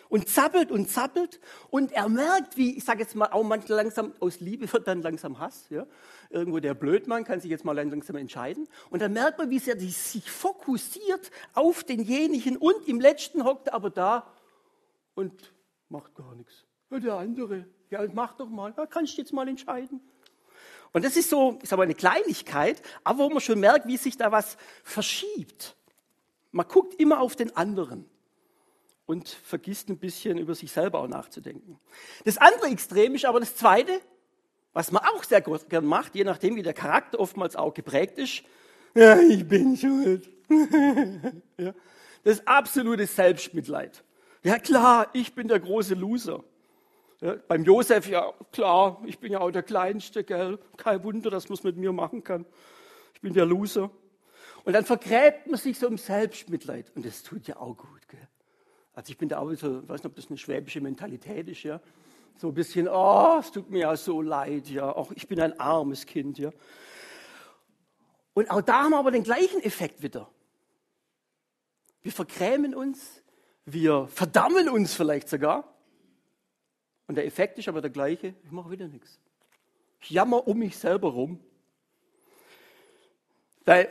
und 0.08 0.28
zappelt 0.28 0.70
und 0.70 0.90
zappelt 0.90 1.40
und 1.70 1.92
er 1.92 2.08
merkt, 2.08 2.56
wie, 2.56 2.76
ich 2.76 2.84
sage 2.84 3.00
jetzt 3.00 3.14
mal, 3.14 3.26
auch 3.26 3.44
manchmal 3.44 3.78
langsam 3.78 4.12
aus 4.20 4.40
Liebe 4.40 4.72
wird 4.72 4.86
dann 4.86 5.02
langsam 5.02 5.38
Hass. 5.38 5.66
Ja? 5.70 5.86
Irgendwo 6.30 6.60
der 6.60 6.74
Blödmann 6.74 7.24
kann 7.24 7.40
sich 7.40 7.50
jetzt 7.50 7.64
mal 7.64 7.72
langsam 7.72 8.16
entscheiden 8.16 8.68
und 8.90 9.02
dann 9.02 9.12
merkt 9.12 9.38
man, 9.38 9.50
wie 9.50 9.58
sehr 9.58 9.78
sich 9.78 10.30
fokussiert 10.30 11.30
auf 11.54 11.84
denjenigen 11.84 12.56
und 12.56 12.86
im 12.88 13.00
letzten 13.00 13.44
hockt 13.44 13.68
er 13.68 13.74
aber 13.74 13.90
da 13.90 14.32
und 15.14 15.52
macht 15.88 16.14
gar 16.14 16.34
nichts. 16.34 16.64
Ja, 16.90 16.98
der 16.98 17.14
andere, 17.14 17.66
ja, 17.90 18.06
mach 18.12 18.34
doch 18.34 18.48
mal, 18.48 18.72
da 18.72 18.86
kannst 18.86 19.16
du 19.16 19.22
jetzt 19.22 19.32
mal 19.32 19.48
entscheiden. 19.48 20.00
Und 20.92 21.04
das 21.04 21.16
ist 21.16 21.28
so, 21.28 21.58
ist 21.62 21.72
aber 21.72 21.82
eine 21.82 21.94
Kleinigkeit, 21.94 22.80
aber 23.04 23.24
wo 23.24 23.28
man 23.28 23.40
schon 23.40 23.60
merkt, 23.60 23.86
wie 23.86 23.98
sich 23.98 24.16
da 24.16 24.32
was 24.32 24.56
verschiebt. 24.82 25.76
Man 26.50 26.66
guckt 26.66 26.94
immer 26.94 27.20
auf 27.20 27.36
den 27.36 27.54
anderen 27.56 28.08
und 29.08 29.26
vergisst 29.26 29.88
ein 29.88 29.96
bisschen 29.96 30.36
über 30.36 30.54
sich 30.54 30.70
selber 30.70 31.00
auch 31.00 31.08
nachzudenken. 31.08 31.80
Das 32.26 32.36
andere 32.36 32.66
Extrem 32.66 33.14
ist 33.14 33.24
aber 33.24 33.40
das 33.40 33.56
zweite, 33.56 34.02
was 34.74 34.92
man 34.92 35.02
auch 35.02 35.24
sehr 35.24 35.40
gern 35.40 35.86
macht, 35.86 36.14
je 36.14 36.24
nachdem, 36.24 36.56
wie 36.56 36.62
der 36.62 36.74
Charakter 36.74 37.18
oftmals 37.18 37.56
auch 37.56 37.72
geprägt 37.72 38.18
ist. 38.18 38.42
Ja, 38.94 39.18
ich 39.18 39.48
bin 39.48 39.78
schuld. 39.78 40.28
ja, 41.56 41.72
das 42.22 42.46
absolute 42.46 43.06
Selbstmitleid. 43.06 44.04
Ja 44.42 44.58
klar, 44.58 45.08
ich 45.14 45.34
bin 45.34 45.48
der 45.48 45.60
große 45.60 45.94
Loser. 45.94 46.44
Ja, 47.22 47.36
beim 47.48 47.64
Josef, 47.64 48.10
ja 48.10 48.30
klar, 48.52 49.00
ich 49.06 49.18
bin 49.18 49.32
ja 49.32 49.40
auch 49.40 49.50
der 49.50 49.62
Kleinste, 49.62 50.22
gell? 50.22 50.58
Kein 50.76 51.02
Wunder, 51.02 51.30
dass 51.30 51.48
man 51.48 51.56
es 51.56 51.64
mit 51.64 51.78
mir 51.78 51.92
machen 51.92 52.22
kann. 52.24 52.44
Ich 53.14 53.22
bin 53.22 53.32
der 53.32 53.46
Loser. 53.46 53.90
Und 54.64 54.74
dann 54.74 54.84
vergräbt 54.84 55.46
man 55.46 55.58
sich 55.58 55.78
so 55.78 55.86
im 55.86 55.96
Selbstmitleid. 55.96 56.92
Und 56.94 57.06
das 57.06 57.22
tut 57.22 57.48
ja 57.48 57.56
auch 57.56 57.74
gut, 57.74 58.06
gell? 58.06 58.28
Also 58.98 59.12
ich 59.12 59.18
bin 59.18 59.28
da 59.28 59.38
auch 59.38 59.52
so, 59.54 59.80
ich 59.80 59.88
weiß 59.88 60.02
nicht, 60.02 60.06
ob 60.06 60.16
das 60.16 60.28
eine 60.28 60.38
schwäbische 60.38 60.80
Mentalität 60.80 61.48
ist, 61.48 61.62
ja? 61.62 61.80
So 62.36 62.48
ein 62.48 62.54
bisschen, 62.54 62.88
oh, 62.88 63.36
es 63.38 63.50
tut 63.52 63.70
mir 63.70 63.80
ja 63.80 63.96
so 63.96 64.22
leid, 64.22 64.68
ja. 64.68 64.90
Auch 64.90 65.12
ich 65.12 65.28
bin 65.28 65.40
ein 65.40 65.58
armes 65.60 66.06
Kind, 66.06 66.38
ja. 66.38 66.50
Und 68.34 68.50
auch 68.50 68.60
da 68.60 68.82
haben 68.82 68.90
wir 68.90 68.98
aber 68.98 69.10
den 69.10 69.22
gleichen 69.22 69.62
Effekt 69.62 70.02
wieder. 70.02 70.28
Wir 72.02 72.12
vergrämen 72.12 72.74
uns 72.74 73.22
wir 73.72 74.06
verdammen 74.06 74.68
uns 74.70 74.94
vielleicht 74.94 75.28
sogar. 75.28 75.74
Und 77.06 77.16
der 77.16 77.26
Effekt 77.26 77.58
ist 77.58 77.68
aber 77.68 77.82
der 77.82 77.90
gleiche. 77.90 78.34
Ich 78.42 78.50
mache 78.50 78.70
wieder 78.70 78.88
nichts. 78.88 79.20
Ich 80.00 80.10
jammer 80.10 80.48
um 80.48 80.58
mich 80.58 80.78
selber 80.78 81.10
rum. 81.10 81.38
Weil 83.66 83.90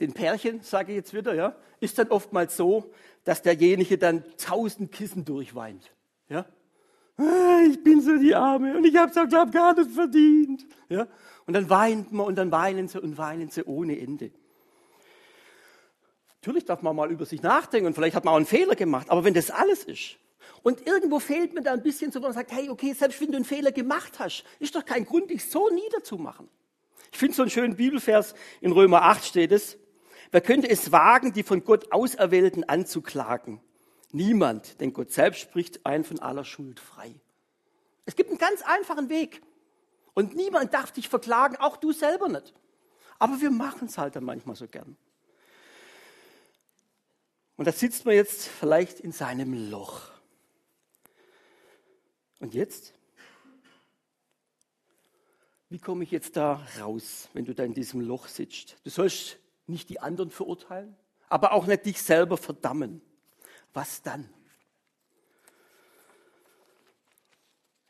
den 0.00 0.12
Pärchen, 0.12 0.60
sage 0.62 0.92
ich 0.92 0.96
jetzt 0.96 1.14
wieder, 1.14 1.34
ja, 1.34 1.56
ist 1.80 1.98
dann 1.98 2.08
oftmals 2.08 2.56
so, 2.56 2.92
dass 3.24 3.42
derjenige 3.42 3.98
dann 3.98 4.24
tausend 4.36 4.92
Kissen 4.92 5.24
durchweint. 5.24 5.92
Ja? 6.28 6.46
Ah, 7.16 7.60
ich 7.68 7.82
bin 7.82 8.00
so 8.00 8.16
die 8.16 8.34
Arme 8.34 8.76
und 8.76 8.84
ich 8.84 8.96
habe 8.96 9.10
es 9.10 9.16
auch, 9.16 9.28
glaube 9.28 9.50
gar 9.50 9.74
nicht 9.74 9.90
verdient. 9.90 10.66
Ja? 10.88 11.06
Und 11.46 11.54
dann 11.54 11.68
weint 11.70 12.12
man 12.12 12.26
und 12.26 12.36
dann 12.36 12.50
weinen 12.50 12.88
sie 12.88 13.00
und 13.00 13.18
weinen 13.18 13.50
sie 13.50 13.64
ohne 13.64 13.98
Ende. 13.98 14.32
Natürlich 16.40 16.64
darf 16.64 16.82
man 16.82 16.96
mal 16.96 17.10
über 17.10 17.24
sich 17.24 17.42
nachdenken 17.42 17.86
und 17.86 17.94
vielleicht 17.94 18.16
hat 18.16 18.24
man 18.24 18.32
auch 18.32 18.38
einen 18.38 18.46
Fehler 18.46 18.74
gemacht, 18.74 19.10
aber 19.10 19.22
wenn 19.24 19.34
das 19.34 19.50
alles 19.50 19.84
ist 19.84 20.18
und 20.62 20.86
irgendwo 20.86 21.20
fehlt 21.20 21.54
mir 21.54 21.62
da 21.62 21.72
ein 21.72 21.82
bisschen 21.82 22.10
so, 22.10 22.20
wo 22.20 22.24
man 22.24 22.32
sagt, 22.32 22.52
hey, 22.52 22.68
okay, 22.68 22.92
selbst 22.94 23.20
wenn 23.20 23.30
du 23.30 23.36
einen 23.36 23.44
Fehler 23.44 23.72
gemacht 23.72 24.18
hast, 24.18 24.44
ist 24.58 24.74
doch 24.74 24.84
kein 24.84 25.04
Grund, 25.04 25.30
dich 25.30 25.48
so 25.48 25.68
niederzumachen. 25.70 26.48
Ich 27.12 27.18
finde 27.18 27.34
so 27.34 27.42
einen 27.42 27.50
schönen 27.50 27.76
Bibelvers 27.76 28.34
in 28.60 28.72
Römer 28.72 29.02
8 29.02 29.24
steht 29.24 29.52
es. 29.52 29.78
Wer 30.32 30.40
könnte 30.40 30.68
es 30.68 30.90
wagen, 30.90 31.34
die 31.34 31.42
von 31.42 31.62
Gott 31.62 31.92
Auserwählten 31.92 32.64
anzuklagen? 32.64 33.60
Niemand, 34.12 34.80
denn 34.80 34.94
Gott 34.94 35.12
selbst 35.12 35.40
spricht 35.40 35.84
einen 35.84 36.04
von 36.04 36.18
aller 36.20 36.44
Schuld 36.44 36.80
frei. 36.80 37.14
Es 38.06 38.16
gibt 38.16 38.30
einen 38.30 38.38
ganz 38.38 38.62
einfachen 38.62 39.10
Weg. 39.10 39.42
Und 40.14 40.34
niemand 40.34 40.72
darf 40.72 40.90
dich 40.90 41.08
verklagen, 41.08 41.56
auch 41.56 41.76
du 41.76 41.92
selber 41.92 42.28
nicht. 42.28 42.54
Aber 43.18 43.40
wir 43.40 43.50
machen 43.50 43.88
es 43.88 43.98
halt 43.98 44.16
dann 44.16 44.24
manchmal 44.24 44.56
so 44.56 44.66
gern. 44.66 44.96
Und 47.56 47.66
da 47.66 47.72
sitzt 47.72 48.06
man 48.06 48.14
jetzt 48.14 48.48
vielleicht 48.48 49.00
in 49.00 49.12
seinem 49.12 49.70
Loch. 49.70 50.10
Und 52.40 52.54
jetzt? 52.54 52.94
Wie 55.68 55.78
komme 55.78 56.04
ich 56.04 56.10
jetzt 56.10 56.36
da 56.36 56.66
raus, 56.80 57.28
wenn 57.34 57.44
du 57.44 57.54
da 57.54 57.64
in 57.64 57.74
diesem 57.74 58.00
Loch 58.00 58.28
sitzt? 58.28 58.76
Du 58.82 58.90
sollst 58.90 59.38
nicht 59.72 59.88
die 59.88 59.98
anderen 59.98 60.30
verurteilen, 60.30 60.96
aber 61.28 61.52
auch 61.52 61.66
nicht 61.66 61.86
dich 61.86 62.00
selber 62.00 62.36
verdammen. 62.36 63.02
Was 63.72 64.02
dann? 64.02 64.28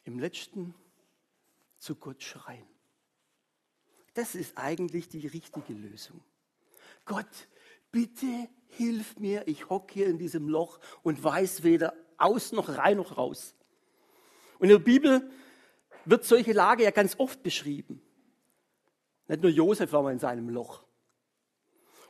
Im 0.04 0.18
letzten 0.18 0.74
zu 1.78 1.96
Gott 1.96 2.22
schreien. 2.22 2.66
Das 4.14 4.34
ist 4.34 4.56
eigentlich 4.56 5.08
die 5.08 5.26
richtige 5.26 5.72
Lösung. 5.72 6.22
Gott, 7.04 7.48
bitte 7.90 8.48
hilf 8.68 9.18
mir, 9.18 9.46
ich 9.48 9.68
hocke 9.68 9.94
hier 9.94 10.06
in 10.06 10.18
diesem 10.18 10.48
Loch 10.48 10.78
und 11.02 11.22
weiß 11.22 11.62
weder 11.62 11.94
aus 12.18 12.52
noch 12.52 12.68
rein 12.68 12.98
noch 12.98 13.16
raus. 13.16 13.54
Und 14.58 14.64
in 14.64 14.76
der 14.76 14.78
Bibel 14.78 15.30
wird 16.04 16.24
solche 16.24 16.52
Lage 16.52 16.84
ja 16.84 16.90
ganz 16.90 17.18
oft 17.18 17.42
beschrieben. 17.42 18.00
Nicht 19.28 19.42
nur 19.42 19.50
Josef 19.50 19.92
war 19.92 20.02
mal 20.02 20.12
in 20.12 20.18
seinem 20.18 20.48
Loch. 20.48 20.84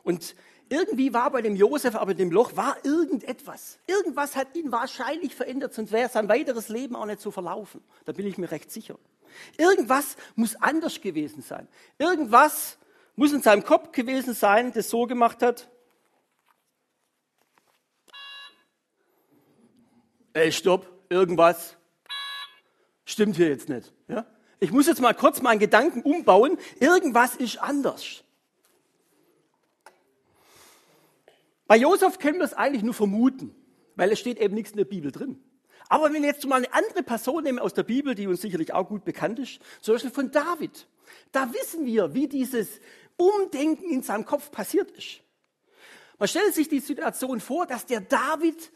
Und 0.03 0.35
irgendwie 0.69 1.13
war 1.13 1.31
bei 1.31 1.41
dem 1.41 1.55
Josef, 1.55 1.95
aber 1.95 2.13
dem 2.13 2.31
Loch 2.31 2.55
war 2.55 2.77
irgendetwas. 2.83 3.79
Irgendwas 3.87 4.35
hat 4.35 4.55
ihn 4.55 4.71
wahrscheinlich 4.71 5.35
verändert, 5.35 5.73
sonst 5.73 5.91
wäre 5.91 6.09
sein 6.09 6.29
weiteres 6.29 6.69
Leben 6.69 6.95
auch 6.95 7.05
nicht 7.05 7.21
so 7.21 7.31
verlaufen. 7.31 7.81
Da 8.05 8.11
bin 8.11 8.25
ich 8.25 8.37
mir 8.37 8.51
recht 8.51 8.71
sicher. 8.71 8.97
Irgendwas 9.57 10.15
muss 10.35 10.55
anders 10.55 11.01
gewesen 11.01 11.41
sein. 11.41 11.67
Irgendwas 11.97 12.77
muss 13.15 13.31
in 13.33 13.41
seinem 13.41 13.63
Kopf 13.63 13.91
gewesen 13.91 14.33
sein, 14.33 14.71
das 14.73 14.89
so 14.89 15.05
gemacht 15.05 15.41
hat. 15.41 15.69
Ey, 20.33 20.51
stopp, 20.51 20.87
irgendwas 21.09 21.77
stimmt 23.05 23.35
hier 23.35 23.49
jetzt 23.49 23.69
nicht. 23.69 23.93
Ja? 24.07 24.25
Ich 24.59 24.71
muss 24.71 24.87
jetzt 24.87 25.01
mal 25.01 25.13
kurz 25.13 25.41
meinen 25.41 25.59
Gedanken 25.59 26.01
umbauen. 26.01 26.57
Irgendwas 26.79 27.35
ist 27.35 27.57
anders. 27.57 28.22
Bei 31.67 31.77
Josef 31.77 32.19
können 32.19 32.39
wir 32.39 32.45
es 32.45 32.53
eigentlich 32.53 32.83
nur 32.83 32.93
vermuten, 32.93 33.55
weil 33.95 34.11
es 34.11 34.19
steht 34.19 34.39
eben 34.39 34.53
nichts 34.53 34.71
in 34.71 34.77
der 34.77 34.85
Bibel 34.85 35.11
drin. 35.11 35.41
Aber 35.89 36.11
wenn 36.11 36.21
wir 36.21 36.29
jetzt 36.29 36.45
mal 36.47 36.57
eine 36.57 36.73
andere 36.73 37.03
Person 37.03 37.43
nehmen 37.43 37.59
aus 37.59 37.73
der 37.73 37.83
Bibel, 37.83 38.15
die 38.15 38.27
uns 38.27 38.41
sicherlich 38.41 38.73
auch 38.73 38.87
gut 38.87 39.05
bekannt 39.05 39.39
ist, 39.39 39.59
zum 39.81 39.95
Beispiel 39.95 40.11
von 40.11 40.31
David, 40.31 40.87
da 41.31 41.53
wissen 41.53 41.85
wir, 41.85 42.13
wie 42.13 42.27
dieses 42.27 42.79
Umdenken 43.17 43.89
in 43.89 44.01
seinem 44.01 44.25
Kopf 44.25 44.51
passiert 44.51 44.91
ist. 44.91 45.21
Man 46.19 46.27
stellt 46.27 46.53
sich 46.53 46.69
die 46.69 46.79
Situation 46.79 47.39
vor, 47.39 47.65
dass 47.65 47.85
der 47.85 48.01
David 48.01 48.71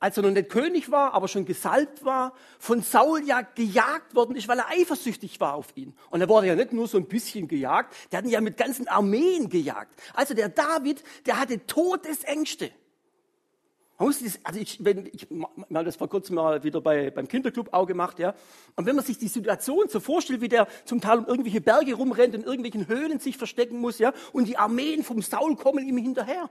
als 0.00 0.16
er 0.16 0.22
noch 0.22 0.30
nicht 0.30 0.48
König 0.48 0.90
war, 0.90 1.12
aber 1.12 1.28
schon 1.28 1.44
gesalbt 1.44 2.04
war, 2.04 2.32
von 2.58 2.82
Saul 2.82 3.22
ja 3.24 3.42
gejagt 3.42 4.14
worden 4.14 4.34
ist, 4.34 4.48
weil 4.48 4.58
er 4.58 4.68
eifersüchtig 4.70 5.38
war 5.40 5.54
auf 5.54 5.68
ihn. 5.76 5.94
Und 6.08 6.22
er 6.22 6.28
wurde 6.28 6.48
ja 6.48 6.56
nicht 6.56 6.72
nur 6.72 6.88
so 6.88 6.96
ein 6.96 7.06
bisschen 7.06 7.46
gejagt, 7.46 7.94
der 8.10 8.18
hat 8.18 8.24
ihn 8.24 8.32
ja 8.32 8.40
mit 8.40 8.56
ganzen 8.56 8.88
Armeen 8.88 9.48
gejagt. 9.48 9.94
Also 10.14 10.34
der 10.34 10.48
David, 10.48 11.04
der 11.26 11.38
hatte 11.38 11.64
Todesängste. 11.66 12.70
Also 13.98 14.58
ich, 14.58 14.82
wenn, 14.82 15.10
ich 15.12 15.28
habe 15.30 15.84
das 15.84 15.96
vor 15.96 16.08
kurzem 16.08 16.36
mal 16.36 16.64
wieder 16.64 16.80
bei, 16.80 17.10
beim 17.10 17.28
Kinderclub 17.28 17.74
auch 17.74 17.86
gemacht, 17.86 18.18
ja. 18.18 18.34
Und 18.74 18.86
wenn 18.86 18.96
man 18.96 19.04
sich 19.04 19.18
die 19.18 19.28
Situation 19.28 19.90
so 19.90 20.00
vorstellt, 20.00 20.40
wie 20.40 20.48
der 20.48 20.68
zum 20.86 21.02
Teil 21.02 21.18
um 21.18 21.26
irgendwelche 21.26 21.60
Berge 21.60 21.92
rumrennt 21.92 22.34
und 22.34 22.40
in 22.40 22.46
irgendwelchen 22.46 22.88
Höhlen 22.88 23.20
sich 23.20 23.36
verstecken 23.36 23.78
muss, 23.78 23.98
ja, 23.98 24.14
und 24.32 24.48
die 24.48 24.56
Armeen 24.56 25.04
vom 25.04 25.20
Saul 25.20 25.54
kommen 25.54 25.86
ihm 25.86 25.98
hinterher. 25.98 26.48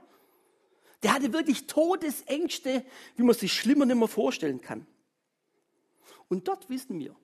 Der 1.02 1.14
hatte 1.14 1.32
wirklich 1.32 1.66
Todesängste, 1.66 2.84
wie 3.16 3.22
man 3.22 3.34
sich 3.34 3.52
schlimmer 3.52 3.86
nicht 3.86 3.96
mehr 3.96 4.08
vorstellen 4.08 4.60
kann. 4.60 4.86
Und 6.28 6.46
dort 6.46 6.68
wissen 6.68 6.98
wir, 6.98 7.16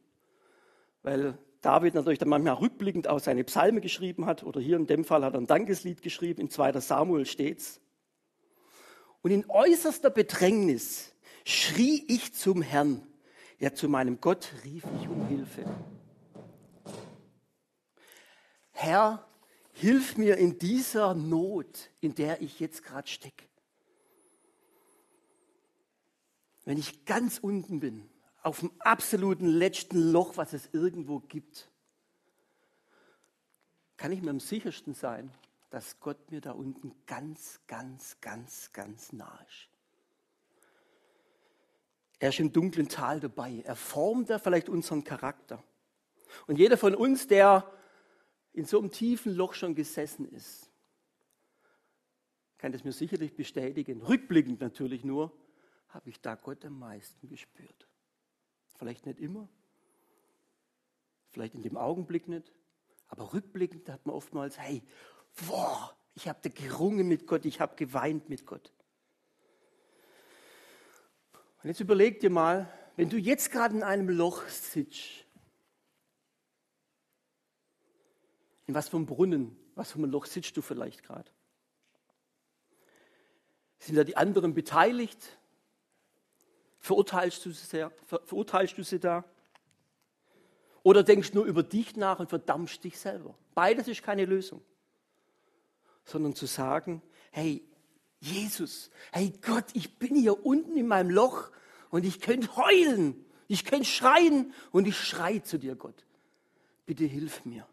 weil 1.02 1.38
David 1.60 1.94
natürlich 1.94 2.18
dann 2.18 2.28
manchmal 2.28 2.54
rückblickend 2.54 3.08
auch 3.08 3.20
seine 3.20 3.44
Psalme 3.44 3.80
geschrieben 3.80 4.26
hat, 4.26 4.42
oder 4.44 4.60
hier 4.60 4.76
in 4.76 4.86
dem 4.86 5.04
Fall 5.04 5.24
hat 5.24 5.34
er 5.34 5.40
ein 5.40 5.46
Dankeslied 5.46 6.02
geschrieben, 6.02 6.40
in 6.40 6.50
2. 6.50 6.80
Samuel 6.80 7.26
steht's. 7.26 7.80
Und 9.22 9.30
in 9.30 9.48
äußerster 9.48 10.10
Bedrängnis 10.10 11.12
schrie 11.44 12.04
ich 12.08 12.34
zum 12.34 12.62
Herrn, 12.62 13.06
ja 13.58 13.74
zu 13.74 13.88
meinem 13.88 14.20
Gott 14.20 14.52
rief 14.64 14.84
ich 15.00 15.08
um 15.08 15.26
Hilfe. 15.26 15.64
Herr, 18.72 19.26
hilf 19.72 20.16
mir 20.16 20.36
in 20.36 20.58
dieser 20.58 21.14
Not, 21.14 21.90
in 22.00 22.14
der 22.14 22.42
ich 22.42 22.60
jetzt 22.60 22.82
gerade 22.82 23.08
stecke. 23.08 23.44
Wenn 26.66 26.78
ich 26.78 27.06
ganz 27.06 27.38
unten 27.38 27.80
bin, 27.80 28.10
auf 28.42 28.60
dem 28.60 28.70
absoluten 28.80 29.46
letzten 29.46 30.12
Loch, 30.12 30.36
was 30.36 30.52
es 30.52 30.68
irgendwo 30.72 31.20
gibt, 31.20 31.70
kann 33.96 34.12
ich 34.12 34.20
mir 34.20 34.30
am 34.30 34.40
sichersten 34.40 34.92
sein, 34.92 35.32
dass 35.70 35.98
Gott 36.00 36.30
mir 36.30 36.40
da 36.40 36.52
unten 36.52 36.92
ganz, 37.06 37.60
ganz, 37.66 38.20
ganz, 38.20 38.72
ganz 38.72 39.12
nah 39.12 39.38
ist. 39.48 39.68
Er 42.18 42.30
ist 42.30 42.40
im 42.40 42.52
dunklen 42.52 42.88
Tal 42.88 43.20
dabei. 43.20 43.62
Er 43.64 43.76
formt 43.76 44.30
da 44.30 44.38
vielleicht 44.38 44.68
unseren 44.68 45.04
Charakter. 45.04 45.62
Und 46.46 46.58
jeder 46.58 46.76
von 46.76 46.94
uns, 46.94 47.26
der 47.26 47.70
in 48.52 48.64
so 48.64 48.78
einem 48.80 48.90
tiefen 48.90 49.34
Loch 49.34 49.54
schon 49.54 49.74
gesessen 49.74 50.28
ist, 50.28 50.70
kann 52.58 52.72
das 52.72 52.84
mir 52.84 52.92
sicherlich 52.92 53.36
bestätigen. 53.36 54.02
Rückblickend 54.02 54.60
natürlich 54.60 55.04
nur 55.04 55.32
habe 55.88 56.10
ich 56.10 56.20
da 56.20 56.34
Gott 56.34 56.64
am 56.64 56.78
meisten 56.78 57.28
gespürt. 57.28 57.88
Vielleicht 58.74 59.06
nicht 59.06 59.18
immer, 59.18 59.48
vielleicht 61.30 61.54
in 61.54 61.62
dem 61.62 61.76
Augenblick 61.76 62.28
nicht, 62.28 62.52
aber 63.08 63.32
rückblickend 63.32 63.88
hat 63.88 64.04
man 64.06 64.14
oftmals, 64.14 64.58
hey, 64.58 64.82
boah, 65.46 65.96
ich 66.14 66.28
habe 66.28 66.38
da 66.42 66.48
gerungen 66.48 67.08
mit 67.08 67.26
Gott, 67.26 67.44
ich 67.44 67.60
habe 67.60 67.76
geweint 67.76 68.28
mit 68.28 68.46
Gott. 68.46 68.72
Und 71.62 71.68
jetzt 71.70 71.80
überleg 71.80 72.20
dir 72.20 72.30
mal, 72.30 72.72
wenn 72.96 73.10
du 73.10 73.18
jetzt 73.18 73.50
gerade 73.50 73.74
in 73.74 73.82
einem 73.82 74.08
Loch 74.08 74.46
sitzt, 74.48 75.26
in 78.66 78.74
was 78.74 78.88
für 78.88 78.96
einem 78.96 79.06
Brunnen, 79.06 79.56
was 79.74 79.92
für 79.92 79.98
einem 79.98 80.10
Loch 80.10 80.26
sitzt 80.26 80.56
du 80.56 80.62
vielleicht 80.62 81.02
gerade? 81.02 81.30
Sind 83.78 83.96
da 83.96 84.04
die 84.04 84.16
anderen 84.16 84.54
beteiligt? 84.54 85.38
Verurteilst 86.86 87.44
du 87.44 87.50
sie, 87.50 87.66
sehr, 87.66 87.90
ver, 88.06 88.20
verurteilst 88.24 88.78
du 88.78 88.84
sie 88.84 89.00
da? 89.00 89.24
Oder 90.84 91.02
denkst 91.02 91.34
nur 91.34 91.44
über 91.44 91.64
dich 91.64 91.96
nach 91.96 92.20
und 92.20 92.28
verdammst 92.28 92.84
dich 92.84 92.96
selber? 92.96 93.34
Beides 93.56 93.88
ist 93.88 94.04
keine 94.04 94.24
Lösung. 94.24 94.62
Sondern 96.04 96.36
zu 96.36 96.46
sagen, 96.46 97.02
hey, 97.32 97.64
Jesus, 98.20 98.88
hey 99.10 99.32
Gott, 99.42 99.64
ich 99.72 99.98
bin 99.98 100.14
hier 100.14 100.46
unten 100.46 100.76
in 100.76 100.86
meinem 100.86 101.10
Loch 101.10 101.50
und 101.90 102.04
ich 102.04 102.20
könnte 102.20 102.54
heulen, 102.54 103.26
ich 103.48 103.64
könnte 103.64 103.86
schreien 103.86 104.54
und 104.70 104.86
ich 104.86 104.96
schreie 104.96 105.42
zu 105.42 105.58
dir, 105.58 105.74
Gott. 105.74 106.06
Bitte 106.86 107.04
hilf 107.04 107.44
mir. 107.44 107.66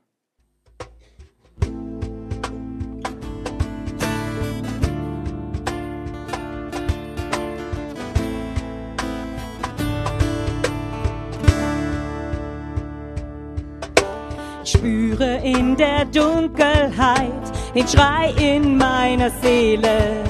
Spüre 14.83 15.39
in 15.43 15.77
der 15.77 16.03
Dunkelheit 16.03 17.45
den 17.73 17.87
Schrei 17.87 18.33
in 18.37 18.75
meiner 18.75 19.29
Seele. 19.41 20.25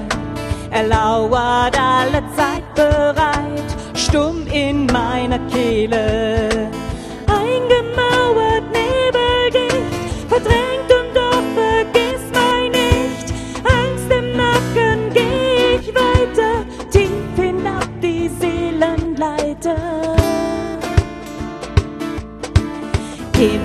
Er 0.69 0.87
lauert 0.87 1.75
alle 1.79 2.21
Zeit 2.35 2.63
bereit, 2.75 3.69
stumm 3.95 4.45
in 4.53 4.85
meiner 4.85 5.39
Kehle. 5.49 6.69
Eingemauert, 7.25 8.65
nebeldicht, 8.71 10.29
verdrängt 10.29 10.92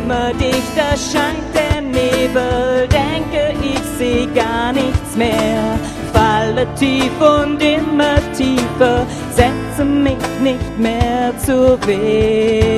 Immer 0.09 0.33
dichter 0.33 0.97
scheint 0.97 1.55
der 1.55 1.83
Nebel, 1.83 2.89
denke 2.89 3.55
ich 3.63 3.83
seh 3.99 4.27
gar 4.35 4.73
nichts 4.73 5.15
mehr 5.15 5.79
falle 6.13 6.67
tief 6.75 7.13
und 7.21 7.63
immer 7.63 8.17
tiefer, 8.37 9.07
setze 9.31 9.85
mich 9.85 10.17
nicht 10.43 10.79
mehr 10.79 11.33
zur 11.45 11.79
Wehr. 11.87 12.69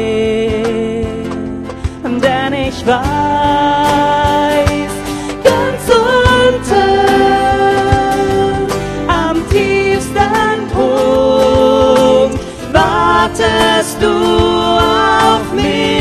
Denn 2.03 2.53
ich 2.53 2.87
weiß, 2.87 3.01
ganz 5.45 5.85
unten 5.89 6.91
am 9.09 9.37
tiefsten 9.49 10.69
Punkt 10.73 12.41
wartest 12.73 13.97
du 14.03 14.09
auf 14.09 15.53
mich. 15.55 16.00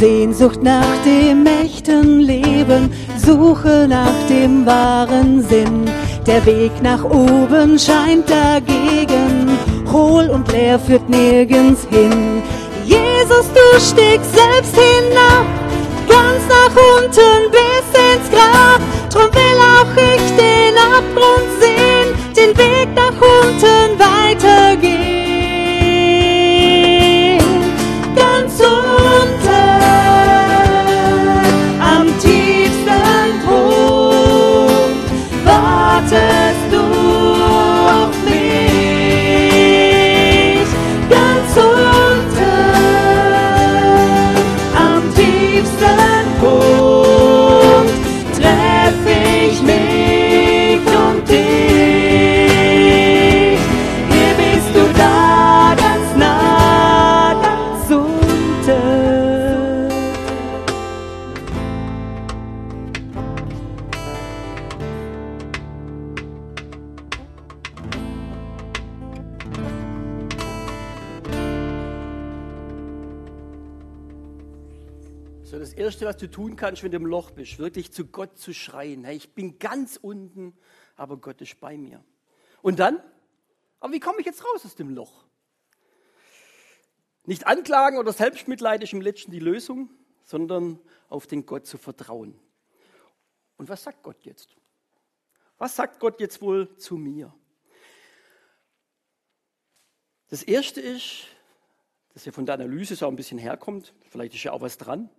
Sehnsucht 0.00 0.62
nach 0.62 0.96
dem 1.04 1.44
echten 1.44 2.20
Leben, 2.20 2.90
Suche 3.18 3.86
nach 3.86 4.14
dem 4.30 4.64
wahren 4.64 5.42
Sinn. 5.42 5.84
Der 6.26 6.44
Weg 6.46 6.72
nach 6.80 7.04
oben 7.04 7.78
scheint 7.78 8.30
dagegen 8.30 9.58
hohl 9.92 10.30
und 10.30 10.50
leer 10.52 10.78
führt 10.78 11.06
nirgends 11.10 11.86
hin. 11.90 12.42
Jesus, 12.86 13.46
du 13.52 13.78
stiegst 13.78 14.32
selbst 14.34 14.74
hinab, 14.74 15.44
ganz 16.08 16.42
nach 16.48 16.74
unten 16.96 17.50
bis 17.50 17.86
ins 17.92 18.30
Grab. 18.30 18.80
Drum 19.12 19.28
will 19.34 19.58
auch 19.76 19.92
ich 19.96 20.30
den 20.34 20.76
Abgrund 20.78 21.50
sehen, 21.60 22.08
den 22.34 22.56
Weg 22.56 22.88
nach 22.94 23.20
unten 23.20 23.98
weitergehen. 23.98 25.09
Du 76.20 76.30
tun 76.30 76.56
kannst, 76.56 76.82
wenn 76.82 76.90
du 76.90 76.96
im 76.96 77.06
Loch 77.06 77.30
bist, 77.30 77.58
wirklich 77.58 77.92
zu 77.92 78.06
Gott 78.06 78.38
zu 78.38 78.52
schreien. 78.52 79.04
Hey, 79.04 79.16
ich 79.16 79.34
bin 79.34 79.58
ganz 79.58 79.96
unten, 79.96 80.56
aber 80.96 81.16
Gott 81.16 81.40
ist 81.40 81.60
bei 81.60 81.76
mir. 81.76 82.04
Und 82.62 82.78
dann? 82.78 83.02
Aber 83.80 83.92
wie 83.92 84.00
komme 84.00 84.20
ich 84.20 84.26
jetzt 84.26 84.44
raus 84.44 84.64
aus 84.64 84.74
dem 84.74 84.90
Loch? 84.90 85.24
Nicht 87.24 87.46
anklagen 87.46 87.98
oder 87.98 88.12
Selbstmitleid 88.12 88.82
ist 88.82 88.92
im 88.92 89.00
letzten 89.00 89.30
die 89.30 89.40
Lösung, 89.40 89.90
sondern 90.22 90.78
auf 91.08 91.26
den 91.26 91.46
Gott 91.46 91.66
zu 91.66 91.78
vertrauen. 91.78 92.38
Und 93.56 93.68
was 93.68 93.82
sagt 93.82 94.02
Gott 94.02 94.24
jetzt? 94.24 94.56
Was 95.58 95.76
sagt 95.76 96.00
Gott 96.00 96.20
jetzt 96.20 96.40
wohl 96.40 96.74
zu 96.76 96.96
mir? 96.96 97.34
Das 100.28 100.42
Erste 100.42 100.80
ist, 100.80 101.26
dass 102.14 102.24
ja 102.24 102.32
von 102.32 102.46
der 102.46 102.54
Analyse 102.54 102.96
so 102.96 103.06
ein 103.06 103.16
bisschen 103.16 103.38
herkommt, 103.38 103.92
vielleicht 104.08 104.34
ist 104.34 104.44
ja 104.44 104.52
auch 104.52 104.60
was 104.60 104.78
dran, 104.78 105.10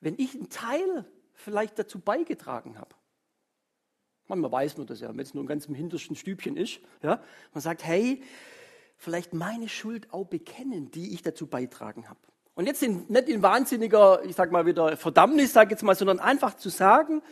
wenn 0.00 0.18
ich 0.18 0.34
einen 0.34 0.48
Teil 0.48 1.04
vielleicht 1.32 1.78
dazu 1.78 1.98
beigetragen 1.98 2.78
habe. 2.78 2.94
Manchmal 4.26 4.52
weiß 4.52 4.76
man 4.76 4.86
das 4.86 5.00
ja, 5.00 5.08
wenn 5.08 5.20
es 5.20 5.34
nur 5.34 5.44
ganz 5.46 5.66
im 5.66 5.74
hintersten 5.74 6.14
Stübchen 6.14 6.56
ist. 6.56 6.80
Ja? 7.02 7.22
Man 7.52 7.60
sagt, 7.60 7.84
hey, 7.84 8.22
vielleicht 8.96 9.34
meine 9.34 9.68
Schuld 9.68 10.12
auch 10.12 10.26
bekennen, 10.26 10.90
die 10.90 11.14
ich 11.14 11.22
dazu 11.22 11.46
beitragen 11.46 12.08
habe. 12.08 12.20
Und 12.54 12.66
jetzt 12.66 12.82
in, 12.82 13.06
nicht 13.08 13.28
in 13.28 13.42
wahnsinniger, 13.42 14.22
ich 14.24 14.36
sag 14.36 14.52
mal 14.52 14.66
wieder 14.66 14.96
Verdammnis, 14.96 15.52
sag 15.52 15.70
jetzt 15.70 15.82
mal, 15.82 15.94
sondern 15.94 16.20
einfach 16.20 16.54
zu 16.54 16.68
sagen 16.68 17.22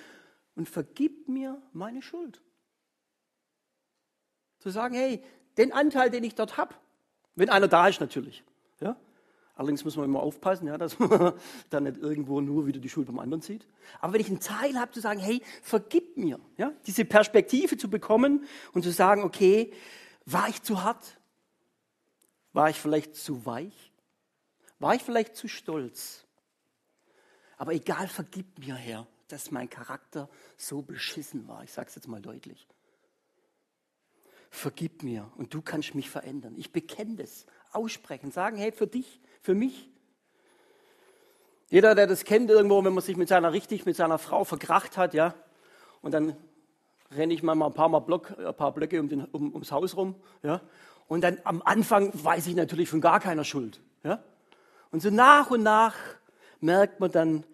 und 0.56 0.68
vergib 0.68 1.28
mir 1.28 1.60
meine 1.72 2.02
Schuld. 2.02 2.40
Zu 4.58 4.70
sagen, 4.70 4.94
hey, 4.94 5.22
den 5.56 5.72
Anteil, 5.72 6.10
den 6.10 6.24
ich 6.24 6.34
dort 6.34 6.56
habe, 6.56 6.74
wenn 7.34 7.50
einer 7.50 7.68
da 7.68 7.86
ist 7.88 8.00
natürlich. 8.00 8.42
Ja? 8.80 8.96
Allerdings 9.58 9.84
muss 9.84 9.96
man 9.96 10.04
immer 10.04 10.20
aufpassen, 10.20 10.68
ja, 10.68 10.78
dass 10.78 11.00
man 11.00 11.32
dann 11.70 11.82
nicht 11.82 11.96
irgendwo 11.96 12.40
nur 12.40 12.68
wieder 12.68 12.78
die 12.78 12.88
Schuld 12.88 13.08
beim 13.08 13.18
anderen 13.18 13.42
sieht. 13.42 13.66
Aber 14.00 14.12
wenn 14.12 14.20
ich 14.20 14.28
einen 14.28 14.38
Teil 14.38 14.78
habe, 14.78 14.92
zu 14.92 15.00
sagen, 15.00 15.18
hey, 15.18 15.42
vergib 15.62 16.16
mir, 16.16 16.38
ja, 16.56 16.72
diese 16.86 17.04
Perspektive 17.04 17.76
zu 17.76 17.90
bekommen 17.90 18.46
und 18.72 18.84
zu 18.84 18.92
sagen, 18.92 19.24
okay, 19.24 19.72
war 20.26 20.48
ich 20.48 20.62
zu 20.62 20.84
hart? 20.84 21.18
War 22.52 22.70
ich 22.70 22.76
vielleicht 22.76 23.16
zu 23.16 23.46
weich? 23.46 23.92
War 24.78 24.94
ich 24.94 25.02
vielleicht 25.02 25.34
zu 25.34 25.48
stolz? 25.48 26.24
Aber 27.56 27.72
egal, 27.72 28.06
vergib 28.06 28.60
mir, 28.60 28.76
Herr, 28.76 29.08
dass 29.26 29.50
mein 29.50 29.68
Charakter 29.68 30.28
so 30.56 30.82
beschissen 30.82 31.48
war. 31.48 31.64
Ich 31.64 31.72
sage 31.72 31.88
es 31.88 31.96
jetzt 31.96 32.06
mal 32.06 32.22
deutlich. 32.22 32.68
Vergib 34.50 35.02
mir 35.02 35.32
und 35.36 35.52
du 35.52 35.62
kannst 35.62 35.96
mich 35.96 36.08
verändern. 36.08 36.54
Ich 36.56 36.70
bekenne 36.70 37.16
das, 37.16 37.44
aussprechen, 37.72 38.30
sagen, 38.30 38.56
hey, 38.56 38.70
für 38.70 38.86
dich, 38.86 39.20
für 39.40 39.54
mich. 39.54 39.88
Jeder, 41.70 41.94
der 41.94 42.06
das 42.06 42.24
kennt 42.24 42.50
irgendwo, 42.50 42.82
wenn 42.84 42.94
man 42.94 43.02
sich 43.02 43.16
mit 43.16 43.28
seiner 43.28 43.52
richtig, 43.52 43.84
mit 43.84 43.96
seiner 43.96 44.18
Frau 44.18 44.44
verkracht 44.44 44.96
hat, 44.96 45.12
ja, 45.12 45.34
und 46.00 46.14
dann 46.14 46.34
renne 47.14 47.34
ich 47.34 47.42
mal 47.42 47.60
ein 47.60 47.74
paar 47.74 47.88
Mal 47.88 48.00
Block, 48.00 48.38
ein 48.38 48.54
paar 48.54 48.72
Blöcke 48.72 49.00
um 49.00 49.08
den, 49.08 49.24
um, 49.26 49.52
ums 49.52 49.70
Haus 49.70 49.96
rum, 49.96 50.14
ja, 50.42 50.62
und 51.08 51.22
dann 51.22 51.38
am 51.44 51.62
Anfang 51.62 52.10
weiß 52.14 52.46
ich 52.46 52.54
natürlich 52.54 52.88
von 52.88 53.00
gar 53.00 53.20
keiner 53.20 53.44
Schuld, 53.44 53.80
ja. 54.02 54.22
Und 54.90 55.02
so 55.02 55.10
nach 55.10 55.50
und 55.50 55.62
nach 55.62 55.94
merkt 56.60 57.00
man 57.00 57.12
dann, 57.12 57.44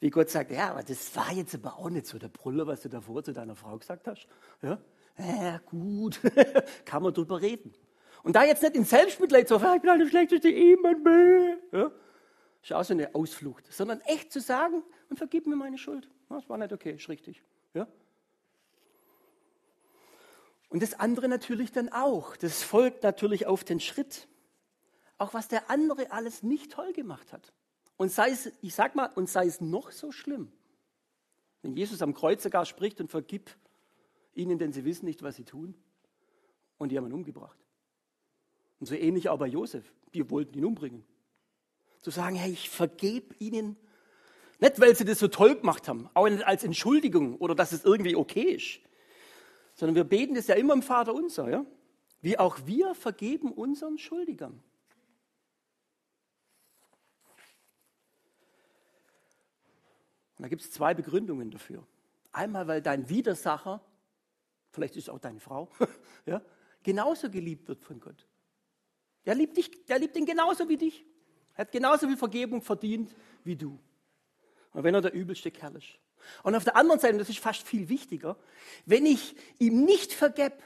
wie 0.00 0.10
Gott 0.10 0.28
sagt, 0.28 0.50
ja, 0.50 0.70
aber 0.70 0.82
das 0.82 1.16
war 1.16 1.32
jetzt 1.32 1.54
aber 1.54 1.78
auch 1.78 1.88
nicht 1.88 2.06
so 2.06 2.18
der 2.18 2.28
Brüller, 2.28 2.66
was 2.66 2.82
du 2.82 2.90
davor 2.90 3.24
zu 3.24 3.32
deiner 3.32 3.56
Frau 3.56 3.78
gesagt 3.78 4.06
hast, 4.06 4.26
ja. 4.60 4.78
Ja, 5.18 5.60
gut, 5.66 6.20
kann 6.84 7.02
man 7.02 7.12
drüber 7.14 7.40
reden. 7.40 7.74
Und 8.22 8.36
da 8.36 8.44
jetzt 8.44 8.62
nicht 8.62 8.76
in 8.76 8.84
Selbstmitleid 8.84 9.48
zu 9.48 9.58
sagen, 9.58 9.76
ich 9.76 9.82
bin 9.82 9.90
halt 9.90 10.00
der 10.00 10.08
schlechteste 10.08 10.48
Ehemann, 10.48 11.58
ja, 11.72 11.90
ist 12.62 12.72
auch 12.72 12.84
so 12.84 12.94
eine 12.94 13.14
Ausflucht, 13.14 13.72
sondern 13.72 14.00
echt 14.02 14.32
zu 14.32 14.40
sagen 14.40 14.82
und 15.10 15.16
vergib 15.16 15.46
mir 15.46 15.56
meine 15.56 15.78
Schuld. 15.78 16.08
Das 16.28 16.48
war 16.48 16.56
nicht 16.56 16.72
okay, 16.72 16.92
ist 16.92 17.08
richtig. 17.08 17.42
Ja? 17.74 17.88
Und 20.68 20.82
das 20.82 20.94
andere 20.94 21.28
natürlich 21.28 21.72
dann 21.72 21.88
auch. 21.90 22.36
Das 22.36 22.62
folgt 22.62 23.02
natürlich 23.02 23.46
auf 23.46 23.64
den 23.64 23.80
Schritt. 23.80 24.28
auch 25.22 25.34
was 25.34 25.46
der 25.48 25.70
andere 25.70 26.10
alles 26.10 26.42
nicht 26.42 26.72
toll 26.72 26.92
gemacht 26.92 27.32
hat. 27.32 27.52
Und 27.96 28.10
sei 28.10 28.30
es, 28.30 28.50
ich 28.60 28.74
sag 28.74 28.96
mal, 28.96 29.06
und 29.14 29.28
sei 29.28 29.46
es 29.46 29.60
noch 29.60 29.92
so 29.92 30.10
schlimm. 30.10 30.50
Wenn 31.62 31.76
Jesus 31.76 32.02
am 32.02 32.12
Kreuz 32.12 32.42
sogar 32.42 32.64
spricht 32.64 33.00
und 33.00 33.08
vergib 33.08 33.50
ihnen, 34.34 34.58
denn 34.58 34.72
sie 34.72 34.84
wissen 34.84 35.04
nicht, 35.04 35.22
was 35.22 35.36
sie 35.36 35.44
tun. 35.44 35.76
Und 36.78 36.90
die 36.90 36.98
haben 36.98 37.06
ihn 37.06 37.12
umgebracht. 37.12 37.61
Und 38.82 38.86
so 38.86 38.96
ähnlich 38.96 39.28
auch 39.28 39.38
bei 39.38 39.46
Josef. 39.46 39.84
Die 40.12 40.28
wollten 40.28 40.58
ihn 40.58 40.64
umbringen. 40.64 41.04
Zu 42.00 42.10
sagen, 42.10 42.34
hey, 42.34 42.50
ich 42.50 42.68
vergebe 42.68 43.32
ihnen. 43.38 43.76
Nicht, 44.58 44.80
weil 44.80 44.96
sie 44.96 45.04
das 45.04 45.20
so 45.20 45.28
toll 45.28 45.54
gemacht 45.54 45.86
haben, 45.86 46.10
auch 46.14 46.28
nicht 46.28 46.44
als 46.44 46.64
Entschuldigung 46.64 47.36
oder 47.36 47.54
dass 47.54 47.70
es 47.70 47.84
irgendwie 47.84 48.16
okay 48.16 48.42
ist. 48.42 48.80
Sondern 49.74 49.94
wir 49.94 50.02
beten 50.02 50.34
das 50.34 50.48
ja 50.48 50.56
immer 50.56 50.74
im 50.74 50.82
Vater 50.82 51.14
unser, 51.14 51.48
ja? 51.48 51.64
Wie 52.22 52.36
auch 52.40 52.58
wir 52.66 52.96
vergeben 52.96 53.52
unseren 53.52 53.98
Schuldigern. 53.98 54.54
Und 60.38 60.42
da 60.42 60.48
gibt 60.48 60.62
es 60.62 60.72
zwei 60.72 60.92
Begründungen 60.92 61.52
dafür. 61.52 61.86
Einmal, 62.32 62.66
weil 62.66 62.82
dein 62.82 63.08
Widersacher, 63.08 63.80
vielleicht 64.72 64.96
ist 64.96 65.04
es 65.04 65.08
auch 65.08 65.20
deine 65.20 65.38
Frau, 65.38 65.70
ja, 66.26 66.42
genauso 66.82 67.30
geliebt 67.30 67.68
wird 67.68 67.84
von 67.84 68.00
Gott. 68.00 68.26
Der 69.26 69.34
liebt 69.34 69.56
dich, 69.56 69.86
der 69.86 69.98
liebt 69.98 70.16
ihn 70.16 70.26
genauso 70.26 70.68
wie 70.68 70.76
dich. 70.76 71.04
Er 71.54 71.62
hat 71.62 71.72
genauso 71.72 72.06
viel 72.06 72.16
Vergebung 72.16 72.62
verdient 72.62 73.14
wie 73.44 73.56
du. 73.56 73.78
Und 74.72 74.84
wenn 74.84 74.94
er 74.94 75.02
der 75.02 75.12
übelste 75.12 75.50
Kerl 75.50 75.76
ist. 75.76 75.98
Und 76.42 76.54
auf 76.54 76.64
der 76.64 76.76
anderen 76.76 77.00
Seite, 77.00 77.14
und 77.14 77.18
das 77.18 77.28
ist 77.28 77.38
fast 77.38 77.66
viel 77.66 77.88
wichtiger, 77.88 78.36
wenn 78.86 79.06
ich 79.06 79.34
ihm 79.58 79.84
nicht 79.84 80.12
vergeb, 80.12 80.62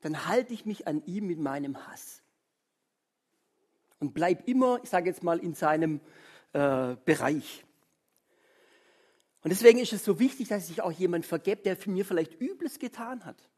dann 0.00 0.26
halte 0.26 0.52
ich 0.52 0.66
mich 0.66 0.86
an 0.86 1.04
ihm 1.06 1.26
mit 1.26 1.38
meinem 1.38 1.86
Hass. 1.86 2.22
Und 3.98 4.14
bleib 4.14 4.48
immer, 4.48 4.80
ich 4.82 4.90
sage 4.90 5.08
jetzt 5.08 5.22
mal, 5.22 5.38
in 5.38 5.54
seinem 5.54 6.00
äh, 6.52 6.96
Bereich. 7.04 7.64
Und 9.42 9.50
deswegen 9.50 9.78
ist 9.78 9.92
es 9.92 10.04
so 10.04 10.18
wichtig, 10.18 10.48
dass 10.48 10.68
sich 10.68 10.82
auch 10.82 10.92
jemand 10.92 11.26
vergibt, 11.26 11.66
der 11.66 11.76
für 11.76 11.90
mir 11.90 12.04
vielleicht 12.04 12.40
Übles 12.40 12.78
getan 12.78 13.24
hat. 13.24 13.48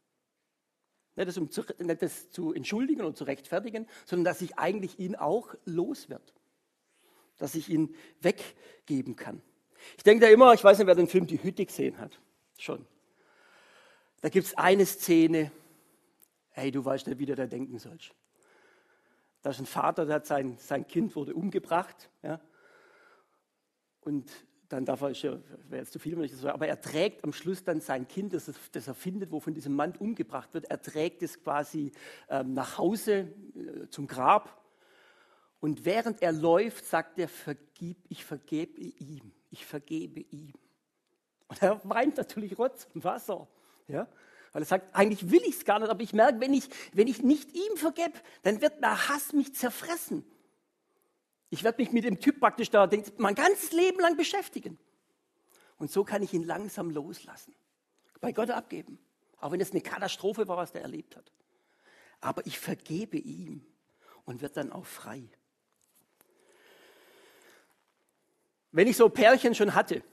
Nicht 1.15 1.27
das, 1.27 1.37
um 1.37 1.49
zu, 1.49 1.63
nicht 1.79 2.01
das 2.01 2.29
zu 2.29 2.53
entschuldigen 2.53 3.05
und 3.05 3.15
zu 3.17 3.23
rechtfertigen, 3.23 3.87
sondern 4.05 4.25
dass 4.25 4.41
ich 4.41 4.57
eigentlich 4.57 4.99
ihn 4.99 5.15
auch 5.15 5.55
los 5.65 6.09
wird. 6.09 6.33
Dass 7.37 7.55
ich 7.55 7.69
ihn 7.69 7.95
weggeben 8.21 9.15
kann. 9.15 9.41
Ich 9.97 10.03
denke 10.03 10.25
da 10.25 10.31
immer, 10.31 10.53
ich 10.53 10.63
weiß 10.63 10.77
nicht, 10.77 10.87
wer 10.87 10.95
den 10.95 11.07
Film 11.07 11.27
Die 11.27 11.41
Hütte 11.41 11.65
gesehen 11.65 11.99
hat. 11.99 12.19
Schon. 12.57 12.85
Da 14.21 14.29
gibt 14.29 14.47
es 14.47 14.57
eine 14.57 14.85
Szene, 14.85 15.51
hey, 16.49 16.71
du 16.71 16.83
weißt 16.83 17.07
nicht, 17.07 17.19
wie 17.19 17.25
du 17.25 17.35
da 17.35 17.45
denken 17.45 17.79
sollst. 17.79 18.11
Da 19.41 19.51
ist 19.51 19.59
ein 19.59 19.67
Vater, 19.67 20.05
der 20.05 20.15
hat 20.15 20.25
sein, 20.25 20.57
sein 20.57 20.87
Kind 20.87 21.15
wurde 21.15 21.35
umgebracht. 21.35 22.09
Ja, 22.23 22.41
und 24.01 24.31
dann 24.69 24.85
darf 24.85 25.01
er, 25.01 25.11
wäre 25.11 25.81
jetzt 25.81 25.93
zu 25.93 25.99
viel, 25.99 26.15
wenn 26.17 26.23
ich 26.23 26.31
das 26.31 26.41
sage, 26.41 26.53
aber 26.53 26.67
er 26.67 26.79
trägt 26.79 27.23
am 27.23 27.33
Schluss 27.33 27.63
dann 27.63 27.81
sein 27.81 28.07
Kind, 28.07 28.33
das, 28.33 28.51
das 28.71 28.87
er 28.87 28.93
findet, 28.93 29.31
wo 29.31 29.39
von 29.39 29.53
diesem 29.53 29.73
Mann 29.73 29.95
umgebracht 29.97 30.53
wird, 30.53 30.65
er 30.65 30.81
trägt 30.81 31.21
es 31.23 31.41
quasi 31.43 31.91
ähm, 32.29 32.53
nach 32.53 32.77
Hause 32.77 33.31
äh, 33.55 33.87
zum 33.89 34.07
Grab. 34.07 34.61
Und 35.59 35.85
während 35.85 36.21
er 36.21 36.31
läuft, 36.31 36.85
sagt 36.85 37.17
er, 37.19 37.27
vergib, 37.27 37.97
ich 38.09 38.25
vergebe 38.25 38.81
ihm, 38.81 39.31
ich 39.51 39.65
vergebe 39.65 40.19
ihm. 40.19 40.53
Und 41.47 41.61
er 41.61 41.79
weint 41.83 42.17
natürlich 42.17 42.57
Rotz 42.57 42.87
und 42.93 43.03
Wasser. 43.03 43.47
Ja? 43.87 44.07
Weil 44.51 44.61
er 44.63 44.65
sagt, 44.65 44.95
eigentlich 44.95 45.31
will 45.31 45.41
ich 45.43 45.55
es 45.55 45.65
gar 45.65 45.79
nicht, 45.79 45.89
aber 45.89 46.01
ich 46.01 46.13
merke, 46.13 46.39
wenn 46.39 46.53
ich, 46.53 46.69
wenn 46.93 47.07
ich 47.07 47.21
nicht 47.21 47.53
ihm 47.53 47.77
vergebe, 47.77 48.13
dann 48.43 48.61
wird 48.61 48.81
der 48.81 49.09
Hass 49.09 49.33
mich 49.33 49.53
zerfressen. 49.53 50.23
Ich 51.49 51.63
werde 51.63 51.81
mich 51.81 51.91
mit 51.91 52.03
dem 52.03 52.19
Typ 52.19 52.39
praktisch 52.39 52.69
da 52.69 52.89
mein 53.17 53.35
ganzes 53.35 53.71
Leben 53.71 53.99
lang 53.99 54.17
beschäftigen. 54.17 54.77
Und 55.77 55.91
so 55.91 56.03
kann 56.03 56.23
ich 56.23 56.33
ihn 56.33 56.43
langsam 56.43 56.89
loslassen. 56.89 57.53
Bei 58.21 58.31
Gott 58.31 58.49
abgeben. 58.49 58.99
Auch 59.39 59.51
wenn 59.51 59.61
es 59.61 59.71
eine 59.71 59.81
Katastrophe 59.81 60.47
war, 60.47 60.57
was 60.57 60.71
der 60.71 60.81
erlebt 60.81 61.15
hat. 61.15 61.31
Aber 62.21 62.45
ich 62.45 62.57
vergebe 62.57 63.17
ihm 63.17 63.65
und 64.23 64.41
wird 64.41 64.57
dann 64.57 64.71
auch 64.71 64.85
frei. 64.85 65.23
Wenn 68.71 68.87
ich 68.87 68.97
so 68.97 69.09
Pärchen 69.09 69.55
schon 69.55 69.75
hatte, 69.75 70.03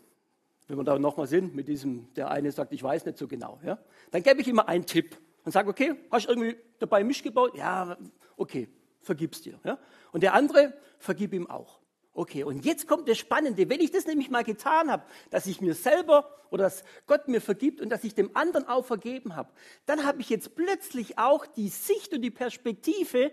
wenn 0.68 0.76
wir 0.76 0.84
da 0.84 0.98
nochmal 0.98 1.26
sind, 1.26 1.54
mit 1.54 1.68
diesem, 1.68 2.12
der 2.14 2.30
eine 2.30 2.52
sagt, 2.52 2.72
ich 2.72 2.82
weiß 2.82 3.04
nicht 3.06 3.18
so 3.18 3.26
genau, 3.26 3.60
ja, 3.64 3.78
dann 4.10 4.22
gebe 4.22 4.40
ich 4.40 4.48
immer 4.48 4.68
einen 4.68 4.86
Tipp 4.86 5.18
und 5.44 5.52
sage, 5.52 5.68
okay, 5.68 5.94
hast 6.10 6.26
du 6.26 6.30
irgendwie 6.30 6.56
dabei 6.78 7.02
Misch 7.02 7.22
gebaut? 7.22 7.56
Ja, 7.56 7.96
okay, 8.36 8.68
vergib's 9.02 9.42
dir. 9.42 9.58
Ja? 9.64 9.78
Und 10.12 10.22
der 10.22 10.34
andere, 10.34 10.72
vergib 10.98 11.32
ihm 11.32 11.48
auch. 11.48 11.80
Okay, 12.14 12.44
und 12.44 12.64
jetzt 12.64 12.86
kommt 12.86 13.08
das 13.08 13.16
Spannende. 13.16 13.70
Wenn 13.70 13.80
ich 13.80 13.90
das 13.90 14.06
nämlich 14.06 14.28
mal 14.28 14.44
getan 14.44 14.90
habe, 14.90 15.04
dass 15.30 15.46
ich 15.46 15.62
mir 15.62 15.74
selber 15.74 16.28
oder 16.50 16.64
dass 16.64 16.84
Gott 17.06 17.26
mir 17.26 17.40
vergibt 17.40 17.80
und 17.80 17.88
dass 17.88 18.04
ich 18.04 18.14
dem 18.14 18.36
anderen 18.36 18.68
auch 18.68 18.84
vergeben 18.84 19.34
habe, 19.34 19.50
dann 19.86 20.04
habe 20.04 20.20
ich 20.20 20.28
jetzt 20.28 20.54
plötzlich 20.54 21.18
auch 21.18 21.46
die 21.46 21.68
Sicht 21.68 22.12
und 22.12 22.20
die 22.20 22.30
Perspektive, 22.30 23.32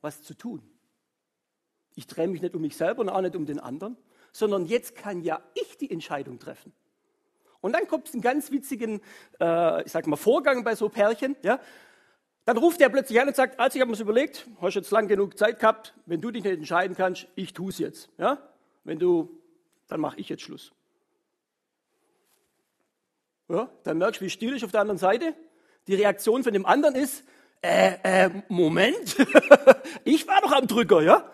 was 0.00 0.22
zu 0.22 0.34
tun. 0.34 0.62
Ich 1.94 2.06
drehe 2.06 2.28
mich 2.28 2.40
nicht 2.40 2.54
um 2.54 2.62
mich 2.62 2.76
selber 2.76 3.02
und 3.02 3.10
auch 3.10 3.20
nicht 3.20 3.36
um 3.36 3.44
den 3.44 3.60
anderen, 3.60 3.98
sondern 4.32 4.64
jetzt 4.64 4.94
kann 4.94 5.20
ja 5.20 5.42
ich 5.54 5.76
die 5.76 5.90
Entscheidung 5.90 6.38
treffen. 6.38 6.72
Und 7.60 7.74
dann 7.74 7.86
kommt 7.86 8.08
es 8.08 8.14
einen 8.14 8.22
ganz 8.22 8.50
witzigen, 8.50 9.02
äh, 9.38 9.84
ich 9.84 9.92
sag 9.92 10.06
mal, 10.06 10.16
Vorgang 10.16 10.64
bei 10.64 10.74
so 10.74 10.88
Pärchen. 10.88 11.36
Ja? 11.42 11.60
Dann 12.44 12.56
ruft 12.56 12.80
er 12.80 12.88
plötzlich 12.88 13.20
an 13.20 13.28
und 13.28 13.36
sagt, 13.36 13.60
also 13.60 13.76
ich 13.76 13.80
habe 13.80 13.90
mir 13.90 13.96
das 13.96 14.00
überlegt, 14.00 14.48
hast 14.60 14.74
jetzt 14.74 14.90
lang 14.90 15.06
genug 15.06 15.38
Zeit 15.38 15.60
gehabt, 15.60 15.94
wenn 16.06 16.20
du 16.20 16.30
dich 16.30 16.42
nicht 16.42 16.58
entscheiden 16.58 16.96
kannst, 16.96 17.28
ich 17.36 17.52
tue 17.52 17.70
es 17.70 17.78
jetzt. 17.78 18.08
Ja? 18.18 18.38
Wenn 18.84 18.98
du, 18.98 19.40
dann 19.86 20.00
mache 20.00 20.18
ich 20.18 20.28
jetzt 20.28 20.42
Schluss. 20.42 20.72
Ja, 23.48 23.70
dann 23.84 23.98
merkst 23.98 24.20
du, 24.20 24.24
wie 24.24 24.30
still 24.30 24.56
ist 24.56 24.64
auf 24.64 24.72
der 24.72 24.80
anderen 24.80 24.98
Seite. 24.98 25.34
Die 25.86 25.94
Reaktion 25.94 26.42
von 26.42 26.52
dem 26.52 26.66
anderen 26.66 26.96
ist, 26.96 27.24
äh, 27.60 27.96
äh, 28.02 28.30
Moment, 28.48 29.16
ich 30.04 30.26
war 30.26 30.40
doch 30.40 30.52
am 30.52 30.66
Drücker, 30.66 31.02
ja? 31.02 31.30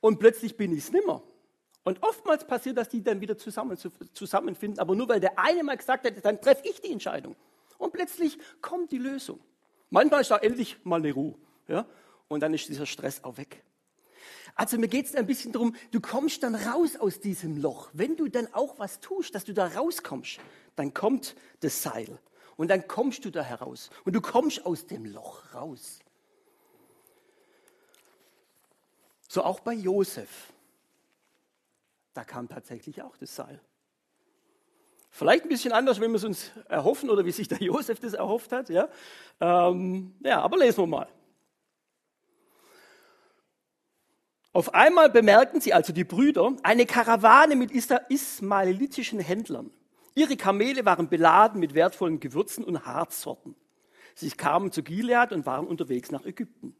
Und 0.00 0.18
plötzlich 0.18 0.56
bin 0.56 0.72
ich 0.72 0.84
es 0.84 0.92
nimmer. 0.92 1.22
Und 1.82 2.02
oftmals 2.02 2.46
passiert, 2.46 2.78
dass 2.78 2.88
die 2.88 3.02
dann 3.02 3.20
wieder 3.20 3.36
zusammen, 3.36 3.76
zusammenfinden, 4.12 4.80
aber 4.80 4.94
nur 4.94 5.08
weil 5.08 5.20
der 5.20 5.38
eine 5.38 5.62
mal 5.62 5.76
gesagt 5.76 6.06
hat, 6.06 6.24
dann 6.24 6.40
treffe 6.40 6.62
ich 6.64 6.80
die 6.80 6.92
Entscheidung. 6.92 7.36
Und 7.78 7.92
plötzlich 7.92 8.38
kommt 8.60 8.90
die 8.90 8.98
Lösung. 8.98 9.40
Manchmal 9.90 10.22
ist 10.22 10.30
da 10.30 10.38
endlich 10.38 10.76
mal 10.84 10.96
eine 10.96 11.12
Ruhe. 11.12 11.34
Ja? 11.68 11.86
Und 12.28 12.40
dann 12.40 12.54
ist 12.54 12.68
dieser 12.68 12.86
Stress 12.86 13.22
auch 13.24 13.36
weg. 13.36 13.62
Also 14.54 14.78
mir 14.78 14.88
geht 14.88 15.06
es 15.06 15.14
ein 15.14 15.26
bisschen 15.26 15.52
darum, 15.52 15.76
du 15.90 16.00
kommst 16.00 16.42
dann 16.42 16.54
raus 16.54 16.96
aus 16.96 17.20
diesem 17.20 17.58
Loch. 17.58 17.90
Wenn 17.92 18.16
du 18.16 18.28
dann 18.28 18.52
auch 18.54 18.78
was 18.78 19.00
tust, 19.00 19.34
dass 19.34 19.44
du 19.44 19.52
da 19.52 19.66
rauskommst, 19.66 20.38
dann 20.76 20.94
kommt 20.94 21.36
das 21.60 21.82
Seil. 21.82 22.18
Und 22.56 22.68
dann 22.68 22.88
kommst 22.88 23.24
du 23.24 23.30
da 23.30 23.42
heraus. 23.42 23.90
Und 24.04 24.14
du 24.14 24.20
kommst 24.22 24.64
aus 24.64 24.86
dem 24.86 25.04
Loch 25.04 25.54
raus. 25.54 25.98
So 29.28 29.44
auch 29.44 29.60
bei 29.60 29.74
Josef. 29.74 30.52
Da 32.14 32.24
kam 32.24 32.48
tatsächlich 32.48 33.02
auch 33.02 33.16
das 33.18 33.36
Seil. 33.36 33.60
Vielleicht 35.16 35.44
ein 35.44 35.48
bisschen 35.48 35.72
anders, 35.72 35.98
wenn 35.98 36.10
wir 36.10 36.16
es 36.16 36.24
uns 36.24 36.50
erhoffen 36.68 37.08
oder 37.08 37.24
wie 37.24 37.32
sich 37.32 37.48
der 37.48 37.56
Josef 37.62 38.00
das 38.00 38.12
erhofft 38.12 38.52
hat. 38.52 38.68
Ja, 38.68 38.86
ähm, 39.40 40.14
ja 40.20 40.42
aber 40.42 40.58
lesen 40.58 40.82
wir 40.82 40.86
mal. 40.86 41.08
Auf 44.52 44.74
einmal 44.74 45.08
bemerken 45.08 45.62
sie, 45.62 45.72
also 45.72 45.94
die 45.94 46.04
Brüder, 46.04 46.54
eine 46.62 46.84
Karawane 46.84 47.56
mit 47.56 47.70
ismaelitischen 47.72 49.18
Händlern. 49.18 49.70
Ihre 50.14 50.36
Kamele 50.36 50.84
waren 50.84 51.08
beladen 51.08 51.60
mit 51.60 51.72
wertvollen 51.72 52.20
Gewürzen 52.20 52.62
und 52.62 52.84
Harzsorten. 52.84 53.54
Sie 54.14 54.30
kamen 54.30 54.70
zu 54.70 54.82
Gilead 54.82 55.32
und 55.32 55.46
waren 55.46 55.66
unterwegs 55.66 56.10
nach 56.10 56.26
Ägypten. 56.26 56.76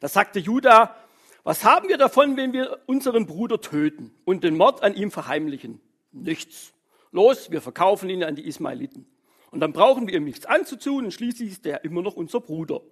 Da 0.00 0.08
sagte 0.08 0.40
Judah, 0.40 0.94
was 1.42 1.64
haben 1.64 1.88
wir 1.88 1.96
davon, 1.96 2.36
wenn 2.36 2.52
wir 2.52 2.80
unseren 2.84 3.24
Bruder 3.24 3.62
töten 3.62 4.14
und 4.26 4.44
den 4.44 4.58
Mord 4.58 4.82
an 4.82 4.94
ihm 4.94 5.10
verheimlichen? 5.10 5.80
Nichts. 6.12 6.74
Los, 7.10 7.50
wir 7.50 7.60
verkaufen 7.60 8.10
ihn 8.10 8.24
an 8.24 8.34
die 8.34 8.46
Ismaeliten. 8.46 9.06
Und 9.50 9.60
dann 9.60 9.72
brauchen 9.72 10.06
wir 10.06 10.14
ihm 10.14 10.24
nichts 10.24 10.46
anzutun 10.46 11.06
und 11.06 11.12
schließlich 11.12 11.52
ist 11.52 11.66
er 11.66 11.84
immer 11.84 12.02
noch 12.02 12.14
unser 12.14 12.40
Bruder. 12.40 12.82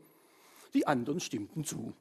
Die 0.75 0.87
anderen 0.87 1.21
stimmten 1.21 1.65
zu. 1.65 1.93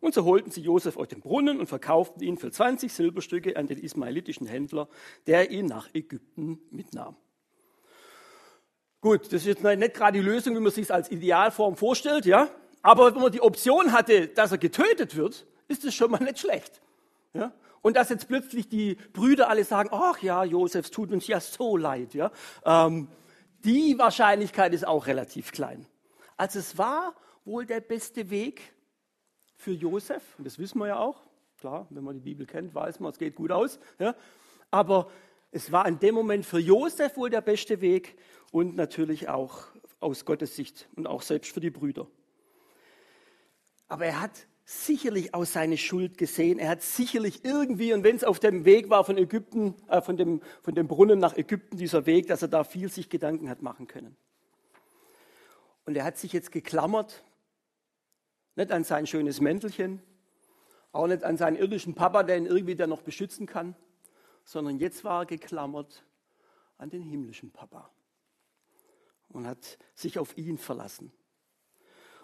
Und 0.00 0.14
so 0.14 0.24
holten 0.24 0.50
sie 0.50 0.60
Josef 0.60 0.96
aus 0.96 1.08
dem 1.08 1.20
Brunnen 1.20 1.58
und 1.58 1.66
verkauften 1.66 2.22
ihn 2.22 2.38
für 2.38 2.52
20 2.52 2.92
Silberstücke 2.92 3.56
an 3.56 3.66
den 3.66 3.78
ismaelitischen 3.78 4.46
Händler, 4.46 4.88
der 5.26 5.50
ihn 5.50 5.66
nach 5.66 5.92
Ägypten 5.92 6.60
mitnahm. 6.70 7.16
Gut, 9.00 9.26
das 9.26 9.44
ist 9.44 9.46
jetzt 9.46 9.62
nicht 9.62 9.94
gerade 9.94 10.18
die 10.18 10.24
Lösung, 10.24 10.54
wie 10.56 10.60
man 10.60 10.72
sich 10.72 10.92
als 10.92 11.10
Idealform 11.10 11.76
vorstellt, 11.76 12.26
ja. 12.26 12.48
Aber 12.82 13.14
wenn 13.14 13.22
man 13.22 13.32
die 13.32 13.40
Option 13.40 13.92
hatte, 13.92 14.28
dass 14.28 14.52
er 14.52 14.58
getötet 14.58 15.16
wird, 15.16 15.46
ist 15.66 15.84
das 15.84 15.94
schon 15.94 16.10
mal 16.10 16.22
nicht 16.22 16.38
schlecht. 16.38 16.80
Ja? 17.34 17.52
Und 17.82 17.96
dass 17.96 18.08
jetzt 18.08 18.28
plötzlich 18.28 18.68
die 18.68 18.96
Brüder 19.12 19.48
alle 19.48 19.64
sagen, 19.64 19.88
ach 19.92 20.18
ja, 20.20 20.44
Josef, 20.44 20.86
es 20.86 20.90
tut 20.90 21.12
uns 21.12 21.26
ja 21.26 21.40
so 21.40 21.76
leid. 21.76 22.14
Ja? 22.14 22.30
Ähm, 22.64 23.08
die 23.64 23.98
Wahrscheinlichkeit 23.98 24.72
ist 24.72 24.86
auch 24.86 25.06
relativ 25.06 25.52
klein. 25.52 25.86
Also 26.36 26.58
es 26.58 26.78
war 26.78 27.14
wohl 27.44 27.66
der 27.66 27.80
beste 27.80 28.30
Weg, 28.30 28.74
für 29.58 29.72
Josef, 29.72 30.22
und 30.38 30.46
das 30.46 30.58
wissen 30.58 30.78
wir 30.78 30.86
ja 30.86 30.98
auch. 30.98 31.20
Klar, 31.58 31.88
wenn 31.90 32.04
man 32.04 32.14
die 32.14 32.20
Bibel 32.20 32.46
kennt, 32.46 32.74
weiß 32.74 33.00
man, 33.00 33.10
es 33.10 33.18
geht 33.18 33.34
gut 33.34 33.50
aus. 33.50 33.80
Ja. 33.98 34.14
Aber 34.70 35.10
es 35.50 35.72
war 35.72 35.86
in 35.88 35.98
dem 35.98 36.14
Moment 36.14 36.46
für 36.46 36.60
Josef 36.60 37.16
wohl 37.16 37.28
der 37.28 37.40
beste 37.40 37.80
Weg 37.80 38.16
und 38.52 38.76
natürlich 38.76 39.28
auch 39.28 39.66
aus 39.98 40.24
Gottes 40.24 40.54
Sicht 40.54 40.88
und 40.94 41.08
auch 41.08 41.22
selbst 41.22 41.52
für 41.52 41.60
die 41.60 41.70
Brüder. 41.70 42.06
Aber 43.88 44.06
er 44.06 44.20
hat 44.20 44.46
sicherlich 44.70 45.34
aus 45.34 45.54
seine 45.54 45.78
Schuld 45.78 46.18
gesehen. 46.18 46.58
Er 46.58 46.68
hat 46.68 46.82
sicherlich 46.82 47.42
irgendwie, 47.42 47.94
und 47.94 48.04
wenn 48.04 48.16
es 48.16 48.22
auf 48.22 48.38
dem 48.38 48.66
Weg 48.66 48.90
war 48.90 49.02
von 49.02 49.16
Ägypten, 49.16 49.74
äh, 49.88 50.02
von, 50.02 50.18
dem, 50.18 50.42
von 50.60 50.74
dem 50.74 50.86
Brunnen 50.86 51.18
nach 51.18 51.34
Ägypten, 51.38 51.78
dieser 51.78 52.04
Weg, 52.04 52.26
dass 52.26 52.42
er 52.42 52.48
da 52.48 52.64
viel 52.64 52.90
sich 52.90 53.08
Gedanken 53.08 53.48
hat 53.48 53.62
machen 53.62 53.86
können. 53.86 54.14
Und 55.86 55.96
er 55.96 56.04
hat 56.04 56.18
sich 56.18 56.34
jetzt 56.34 56.52
geklammert, 56.52 57.24
nicht 58.56 58.70
an 58.70 58.84
sein 58.84 59.06
schönes 59.06 59.40
Mäntelchen, 59.40 60.02
auch 60.92 61.06
nicht 61.06 61.24
an 61.24 61.38
seinen 61.38 61.56
irdischen 61.56 61.94
Papa, 61.94 62.22
der 62.22 62.36
ihn 62.36 62.44
irgendwie 62.44 62.76
da 62.76 62.86
noch 62.86 63.00
beschützen 63.00 63.46
kann, 63.46 63.74
sondern 64.44 64.78
jetzt 64.78 65.02
war 65.02 65.22
er 65.22 65.26
geklammert 65.26 66.04
an 66.76 66.90
den 66.90 67.02
himmlischen 67.02 67.52
Papa 67.52 67.90
und 69.30 69.46
hat 69.46 69.78
sich 69.94 70.18
auf 70.18 70.36
ihn 70.36 70.58
verlassen. 70.58 71.10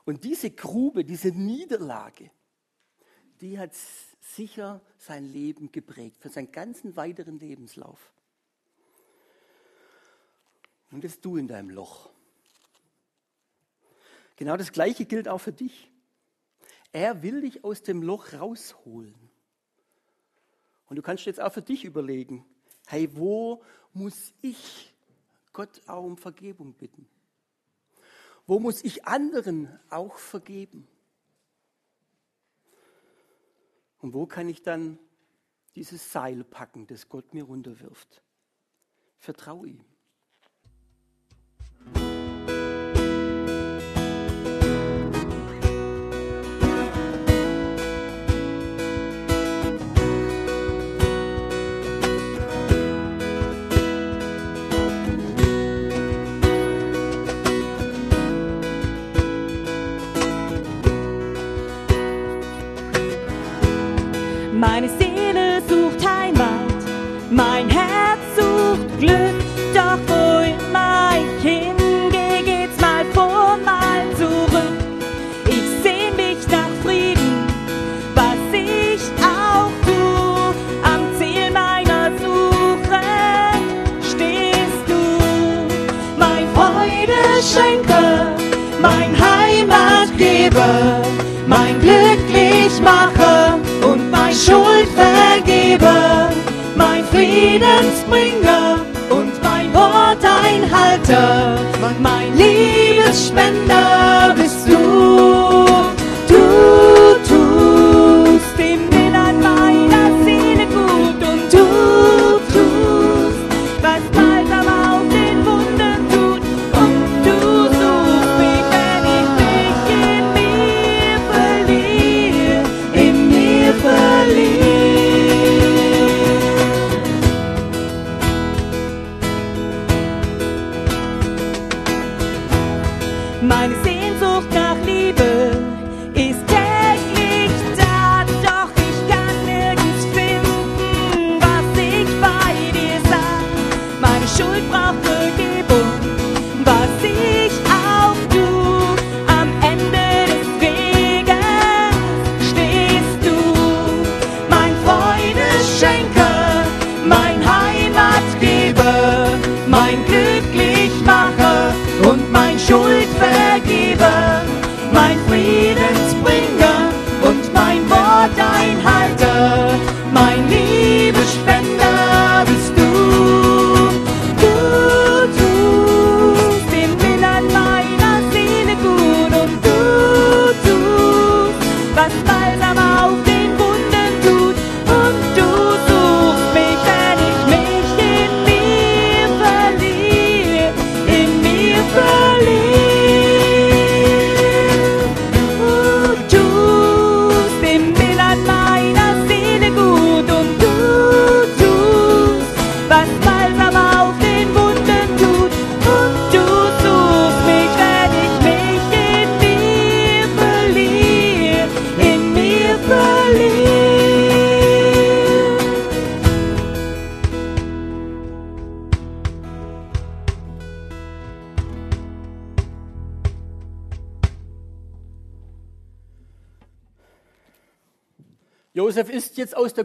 Und 0.05 0.25
diese 0.25 0.51
Grube, 0.51 1.05
diese 1.05 1.29
Niederlage, 1.29 2.31
die 3.41 3.59
hat 3.59 3.75
sicher 4.21 4.81
sein 4.99 5.25
Leben 5.25 5.73
geprägt, 5.73 6.19
für 6.21 6.29
seinen 6.29 6.53
ganzen 6.53 6.97
weiteren 6.97 7.39
Lebenslauf. 7.39 8.13
Und 10.91 11.05
das 11.05 11.21
du 11.21 11.37
in 11.37 11.49
deinem 11.49 11.71
Loch. 11.71 12.11
Genau 14.37 14.57
das 14.57 14.73
Gleiche 14.73 15.05
gilt 15.05 15.29
auch 15.29 15.39
für 15.39 15.53
dich. 15.53 15.91
Er 16.93 17.23
will 17.23 17.41
dich 17.41 17.65
aus 17.65 17.83
dem 17.83 18.03
Loch 18.03 18.33
rausholen. 18.33 19.15
Und 20.87 20.97
du 20.97 21.03
kannst 21.03 21.25
jetzt 21.25 21.41
auch 21.41 21.53
für 21.53 21.63
dich 21.63 21.85
überlegen, 21.85 22.45
hey, 22.87 23.09
wo 23.17 23.65
muss 23.93 24.33
ich 24.43 24.93
Gott 25.53 25.81
auch 25.89 26.05
um 26.05 26.17
Vergebung 26.17 26.75
bitten? 26.75 27.09
Wo 28.47 28.59
muss 28.59 28.85
ich 28.85 29.07
anderen 29.07 29.69
auch 29.91 30.17
vergeben? 30.17 30.87
Und 33.99 34.13
wo 34.13 34.27
kann 34.27 34.49
ich 34.49 34.63
dann 34.63 34.99
dieses 35.77 36.13
Seil 36.13 36.45
packen, 36.45 36.87
das 36.87 37.09
Gott 37.09 37.33
mir 37.33 37.45
runterwirft? 37.45 38.23
Vertraue 39.19 39.69
ihm. 39.69 39.85
Meine 64.67 64.89
Seele 64.99 65.61
sucht 65.69 66.01
Heimat, 66.09 66.81
mein 67.31 67.69
Herz 67.69 68.21
sucht 68.35 68.99
Glück, 68.99 69.39
doch 69.75 69.99
wo 70.09 70.41
immer 70.41 71.11
ich 71.19 71.43
hingehe, 71.43 72.43
geht's 72.43 72.81
mal 72.81 73.05
vor, 73.13 73.59
mal 73.63 74.03
zurück. 74.17 74.79
Ich 75.47 75.67
seh 75.83 76.11
mich 76.17 76.39
nach 76.51 76.73
Frieden, 76.83 77.45
was 78.15 78.39
ich 78.53 79.03
auch 79.23 79.71
tu, 79.85 80.55
am 80.83 81.03
Ziel 81.19 81.51
meiner 81.53 82.11
Suche 82.19 83.05
stehst 84.01 84.85
du, 84.89 85.03
mein 86.17 86.49
Freudeschenker, 86.57 88.35
mein 88.81 89.15
Heimatgeber, 89.29 91.03
mein 91.47 91.79
Glücklichmacher 91.81 92.35
und 92.75 92.85
mein 92.85 93.14
Schuldvergeber, 94.75 96.31
mein 96.75 97.05
Friedensbringer 97.05 98.81
und 99.09 99.33
mein 99.43 99.73
Worteinhalter, 99.73 101.54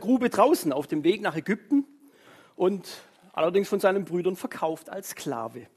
Grube 0.09 0.31
draußen 0.31 0.73
auf 0.73 0.87
dem 0.87 1.03
Weg 1.03 1.21
nach 1.21 1.35
Ägypten 1.35 1.85
und 2.55 2.87
allerdings 3.31 3.69
von 3.69 3.79
seinen 3.79 4.05
Brüdern 4.05 4.35
verkauft 4.35 4.89
als 4.89 5.09
Sklave. 5.09 5.67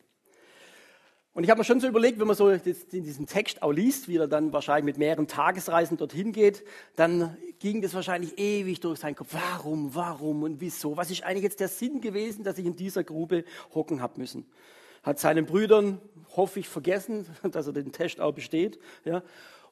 Und 1.34 1.44
ich 1.44 1.50
habe 1.50 1.58
mir 1.58 1.64
schon 1.64 1.80
so 1.80 1.86
überlegt, 1.86 2.18
wenn 2.18 2.26
man 2.26 2.34
so 2.34 2.50
diesen 2.56 3.26
Text 3.26 3.62
auch 3.62 3.72
liest, 3.72 4.08
wie 4.08 4.16
er 4.16 4.28
dann 4.28 4.54
wahrscheinlich 4.54 4.86
mit 4.86 4.96
mehreren 4.96 5.28
Tagesreisen 5.28 5.98
dorthin 5.98 6.32
geht, 6.32 6.64
dann 6.96 7.36
ging 7.58 7.82
das 7.82 7.92
wahrscheinlich 7.92 8.38
ewig 8.38 8.80
durch 8.80 9.00
seinen 9.00 9.16
Kopf. 9.16 9.28
Warum, 9.32 9.94
warum 9.94 10.44
und 10.44 10.62
wieso? 10.62 10.96
Was 10.96 11.10
ist 11.10 11.24
eigentlich 11.24 11.44
jetzt 11.44 11.60
der 11.60 11.68
Sinn 11.68 12.00
gewesen, 12.00 12.42
dass 12.42 12.56
ich 12.56 12.64
in 12.64 12.74
dieser 12.74 13.04
Grube 13.04 13.44
hocken 13.74 14.00
habe 14.00 14.18
müssen? 14.18 14.46
Hat 15.02 15.18
seinen 15.18 15.44
Brüdern, 15.44 16.00
hoffe 16.34 16.58
ich, 16.58 16.70
vergessen, 16.70 17.26
dass 17.50 17.66
er 17.66 17.74
den 17.74 17.92
Test 17.92 18.18
auch 18.18 18.32
besteht. 18.32 18.78
Ja? 19.04 19.22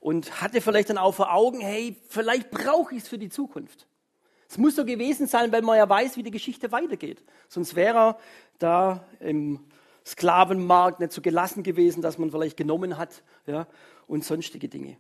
und 0.01 0.41
hatte 0.41 0.61
vielleicht 0.61 0.91
dann 0.91 0.99
auch 0.99 1.15
vor 1.15 1.33
Augen, 1.33 1.61
hey, 1.61 1.97
vielleicht 2.09 2.51
brauche 2.51 2.95
ich 2.95 3.05
es 3.05 3.09
für 3.09 3.19
die 3.19 3.29
Zukunft. 3.31 3.87
Es 4.51 4.59
muss 4.59 4.75
so 4.75 4.85
gewesen 4.85 5.29
sein, 5.29 5.53
weil 5.53 5.63
man 5.63 5.79
ja 5.79 5.89
weiß, 5.89 6.17
wie 6.17 6.25
die 6.25 6.33
Geschichte 6.33 6.73
weitergeht. 6.73 7.23
Sonst 7.49 7.77
wäre 7.77 7.97
er 7.97 8.19
da 8.59 9.07
im 9.21 9.61
Sklavenmarkt 10.05 10.99
nicht 10.99 11.13
so 11.13 11.21
gelassen 11.23 11.63
gewesen, 11.63 12.03
dass 12.03 12.19
man 12.19 12.33
vielleicht 12.33 12.57
genommen 12.57 12.99
hat 12.99 13.23
ja, 13.47 13.69
und 14.09 14.25
sonstige 14.25 14.69
Dinge. 14.69 14.97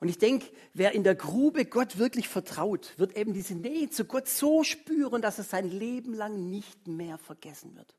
Und 0.00 0.10
ich 0.10 0.18
denke, 0.18 0.48
wer 0.74 0.92
in 0.92 1.02
der 1.02 1.14
Grube 1.14 1.64
Gott 1.64 1.96
wirklich 1.96 2.28
vertraut, 2.28 2.92
wird 2.98 3.16
eben 3.16 3.32
diese 3.32 3.54
Nähe 3.54 3.88
zu 3.88 4.04
Gott 4.04 4.28
so 4.28 4.64
spüren, 4.64 5.22
dass 5.22 5.38
er 5.38 5.44
sein 5.44 5.70
Leben 5.70 6.12
lang 6.12 6.50
nicht 6.50 6.86
mehr 6.86 7.16
vergessen 7.16 7.74
wird. 7.74 7.96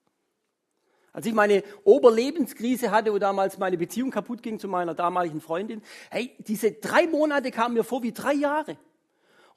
Als 1.13 1.25
ich 1.25 1.33
meine 1.33 1.63
Oberlebenskrise 1.83 2.91
hatte, 2.91 3.11
wo 3.11 3.17
damals 3.17 3.57
meine 3.57 3.79
Beziehung 3.79 4.11
kaputt 4.11 4.43
ging 4.43 4.59
zu 4.59 4.67
meiner 4.67 4.93
damaligen 4.93 5.41
Freundin, 5.41 5.81
hey, 6.11 6.35
diese 6.37 6.73
drei 6.73 7.07
Monate 7.07 7.49
kamen 7.49 7.73
mir 7.73 7.83
vor 7.83 8.03
wie 8.03 8.11
drei 8.11 8.33
Jahre. 8.33 8.77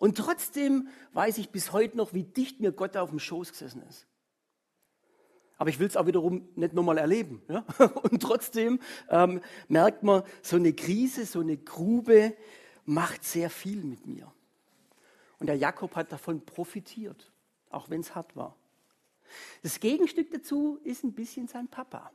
Und 0.01 0.17
trotzdem 0.17 0.89
weiß 1.13 1.37
ich 1.37 1.51
bis 1.51 1.73
heute 1.73 1.99
noch, 1.99 2.15
wie 2.15 2.25
dicht 2.25 2.59
mir 2.59 2.73
Gott 2.73 2.97
auf 2.97 3.11
dem 3.11 3.19
Schoß 3.19 3.53
gesessen 3.53 3.83
ist. 3.83 4.07
Aber 5.59 5.69
ich 5.69 5.79
will 5.79 5.87
es 5.87 5.97
auch 5.99 6.07
wiederum 6.07 6.49
nicht 6.57 6.73
nochmal 6.73 6.97
erleben. 6.97 7.43
Ja? 7.49 7.67
Und 8.11 8.23
trotzdem 8.23 8.81
ähm, 9.11 9.43
merkt 9.69 10.03
man, 10.03 10.23
so 10.41 10.57
eine 10.57 10.73
Krise, 10.73 11.27
so 11.27 11.41
eine 11.41 11.59
Grube 11.59 12.35
macht 12.87 13.25
sehr 13.25 13.51
viel 13.51 13.85
mit 13.85 14.07
mir. 14.07 14.33
Und 15.39 15.49
der 15.49 15.57
Jakob 15.57 15.95
hat 15.97 16.11
davon 16.11 16.47
profitiert, 16.47 17.31
auch 17.69 17.91
wenn 17.91 18.01
es 18.01 18.15
hart 18.15 18.35
war. 18.35 18.57
Das 19.63 19.81
Gegenstück 19.81 20.31
dazu 20.31 20.79
ist 20.83 21.05
ein 21.05 21.13
bisschen 21.13 21.47
sein 21.47 21.69
Papa, 21.69 22.11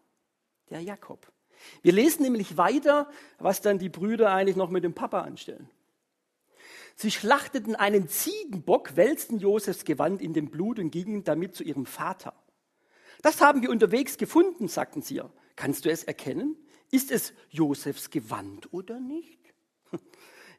der 0.72 0.82
Jakob. 0.82 1.32
Wir 1.84 1.94
lesen 1.94 2.24
nämlich 2.24 2.58
weiter, 2.58 3.08
was 3.38 3.62
dann 3.62 3.78
die 3.78 3.90
Brüder 3.90 4.34
eigentlich 4.34 4.56
noch 4.56 4.72
mit 4.72 4.84
dem 4.84 4.96
Papa 4.96 5.22
anstellen. 5.22 5.70
Sie 6.96 7.12
schlachteten 7.12 7.76
einen 7.76 8.08
Ziegenbock, 8.08 8.96
wälzten 8.96 9.38
Josefs 9.38 9.84
Gewand 9.84 10.22
in 10.22 10.34
dem 10.34 10.50
Blut 10.50 10.80
und 10.80 10.92
gingen 10.92 11.24
damit 11.26 11.54
zu 11.54 11.64
ihrem 11.64 11.86
Vater. 11.86 12.34
Das 13.22 13.42
haben 13.42 13.62
wir 13.62 13.70
unterwegs 13.70 14.18
gefunden, 14.18 14.68
sagten 14.68 15.02
sie. 15.02 15.22
Kannst 15.56 15.86
du 15.86 15.90
es 15.90 16.04
erkennen? 16.04 16.56
Ist 16.92 17.12
es 17.12 17.34
Josefs 17.50 18.10
Gewand 18.10 18.72
oder 18.74 19.00
nicht? 19.00 19.40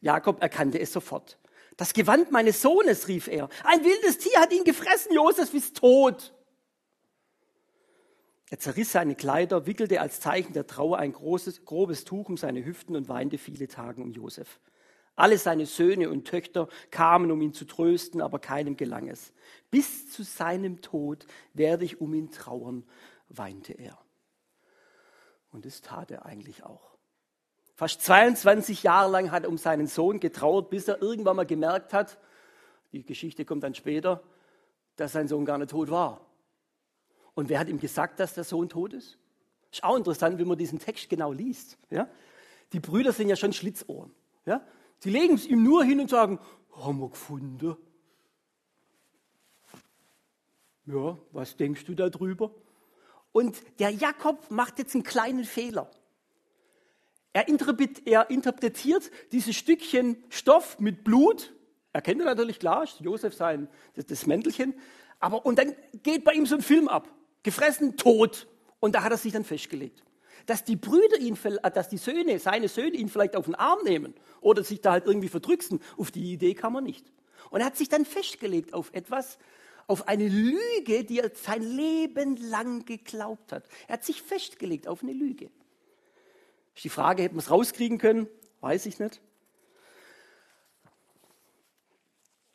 Jakob 0.00 0.42
erkannte 0.42 0.78
es 0.78 0.92
sofort. 0.92 1.38
Das 1.76 1.94
Gewand 1.94 2.30
meines 2.32 2.60
Sohnes, 2.60 3.08
rief 3.08 3.28
er. 3.28 3.48
Ein 3.64 3.84
wildes 3.84 4.18
Tier 4.18 4.38
hat 4.40 4.52
ihn 4.52 4.64
gefressen, 4.64 5.14
Josef 5.14 5.52
ist 5.54 5.76
tot. 5.76 6.34
Er 8.50 8.58
zerriss 8.58 8.92
seine 8.92 9.14
Kleider, 9.14 9.66
wickelte 9.66 10.00
als 10.00 10.20
Zeichen 10.20 10.52
der 10.52 10.66
Trauer 10.66 10.98
ein 10.98 11.12
großes, 11.12 11.64
grobes 11.64 12.04
Tuch 12.04 12.28
um 12.28 12.36
seine 12.36 12.64
Hüften 12.64 12.94
und 12.94 13.08
weinte 13.08 13.38
viele 13.38 13.68
Tage 13.68 14.02
um 14.02 14.12
Josef. 14.12 14.60
Alle 15.16 15.38
seine 15.38 15.66
Söhne 15.66 16.10
und 16.10 16.26
Töchter 16.26 16.68
kamen, 16.90 17.30
um 17.30 17.40
ihn 17.40 17.54
zu 17.54 17.64
trösten, 17.64 18.20
aber 18.20 18.38
keinem 18.38 18.76
gelang 18.76 19.08
es. 19.08 19.32
Bis 19.70 20.10
zu 20.10 20.22
seinem 20.22 20.82
Tod 20.82 21.26
werde 21.54 21.84
ich 21.84 22.00
um 22.00 22.14
ihn 22.14 22.30
trauern, 22.30 22.84
weinte 23.28 23.72
er. 23.72 23.98
Und 25.52 25.64
das 25.64 25.80
tat 25.80 26.10
er 26.10 26.26
eigentlich 26.26 26.64
auch. 26.64 26.96
Fast 27.74 28.02
22 28.02 28.82
Jahre 28.82 29.10
lang 29.10 29.30
hat 29.30 29.44
er 29.44 29.48
um 29.48 29.58
seinen 29.58 29.86
Sohn 29.86 30.20
getrauert, 30.20 30.70
bis 30.70 30.86
er 30.86 31.00
irgendwann 31.02 31.36
mal 31.36 31.46
gemerkt 31.46 31.92
hat, 31.92 32.18
die 32.92 33.04
Geschichte 33.04 33.44
kommt 33.44 33.62
dann 33.62 33.74
später, 33.74 34.22
dass 34.96 35.12
sein 35.12 35.28
Sohn 35.28 35.44
gar 35.44 35.58
nicht 35.58 35.70
tot 35.70 35.90
war. 35.90 36.26
Und 37.34 37.48
wer 37.50 37.58
hat 37.58 37.68
ihm 37.68 37.78
gesagt, 37.78 38.18
dass 38.20 38.34
der 38.34 38.44
Sohn 38.44 38.68
tot 38.68 38.94
ist? 38.94 39.18
Ist 39.70 39.84
auch 39.84 39.96
interessant, 39.96 40.38
wenn 40.38 40.48
man 40.48 40.56
diesen 40.56 40.78
Text 40.78 41.10
genau 41.10 41.32
liest. 41.32 41.76
Ja? 41.90 42.08
Die 42.72 42.80
Brüder 42.80 43.12
sind 43.12 43.28
ja 43.28 43.36
schon 43.36 43.52
Schlitzohren. 43.52 44.10
Ja? 44.46 44.66
Sie 44.98 45.10
legen 45.10 45.34
es 45.34 45.46
ihm 45.46 45.62
nur 45.62 45.84
hin 45.84 46.00
und 46.00 46.10
sagen, 46.10 46.38
haben 46.72 47.00
wir 47.00 47.10
gefunden. 47.10 47.76
Ja, 50.86 51.18
was 51.32 51.56
denkst 51.56 51.84
du 51.84 51.94
darüber? 51.94 52.54
Und 53.32 53.60
der 53.78 53.90
Jakob 53.90 54.50
macht 54.50 54.78
jetzt 54.78 54.94
einen 54.94 55.04
kleinen 55.04 55.44
Fehler. 55.44 55.90
Er, 57.32 57.48
interpretiert 57.48 59.10
dieses 59.32 59.56
Stückchen 59.56 60.24
Stoff 60.30 60.78
mit 60.78 61.04
Blut. 61.04 61.52
Er 61.92 62.00
kennt 62.00 62.20
er 62.20 62.24
natürlich 62.24 62.58
klar, 62.58 62.88
Josef 63.00 63.34
sein, 63.34 63.68
das, 63.94 64.26
Mäntelchen. 64.26 64.74
Aber, 65.20 65.44
und 65.44 65.58
dann 65.58 65.74
geht 66.02 66.24
bei 66.24 66.32
ihm 66.32 66.46
so 66.46 66.54
ein 66.54 66.62
Film 66.62 66.88
ab. 66.88 67.08
Gefressen, 67.42 67.96
tot. 67.96 68.46
Und 68.80 68.94
da 68.94 69.02
hat 69.02 69.12
er 69.12 69.18
sich 69.18 69.32
dann 69.32 69.44
festgelegt 69.44 70.05
dass 70.46 70.64
die 70.64 70.76
Brüder 70.76 71.18
ihn, 71.18 71.38
äh, 71.62 71.70
dass 71.70 71.88
die 71.88 71.98
Söhne, 71.98 72.38
seine 72.38 72.68
Söhne 72.68 72.96
ihn 72.96 73.08
vielleicht 73.08 73.36
auf 73.36 73.46
den 73.46 73.54
Arm 73.54 73.78
nehmen 73.84 74.14
oder 74.40 74.62
sich 74.62 74.80
da 74.80 74.92
halt 74.92 75.06
irgendwie 75.06 75.28
verdrücksen. 75.28 75.80
Auf 75.96 76.10
die 76.10 76.32
Idee 76.32 76.54
kam 76.54 76.74
er 76.74 76.82
nicht. 76.82 77.06
Und 77.50 77.60
er 77.60 77.66
hat 77.66 77.76
sich 77.76 77.88
dann 77.88 78.04
festgelegt 78.04 78.74
auf 78.74 78.92
etwas, 78.92 79.38
auf 79.86 80.08
eine 80.08 80.28
Lüge, 80.28 81.04
die 81.04 81.20
er 81.20 81.30
sein 81.34 81.62
Leben 81.62 82.36
lang 82.36 82.84
geglaubt 82.84 83.52
hat. 83.52 83.64
Er 83.86 83.94
hat 83.94 84.04
sich 84.04 84.20
festgelegt 84.22 84.88
auf 84.88 85.02
eine 85.02 85.12
Lüge. 85.12 85.50
Ist 86.74 86.84
die 86.84 86.88
Frage, 86.90 87.22
hätten 87.22 87.36
wir 87.36 87.40
es 87.40 87.50
rauskriegen 87.50 87.98
können? 87.98 88.28
Weiß 88.60 88.86
ich 88.86 88.98
nicht. 88.98 89.20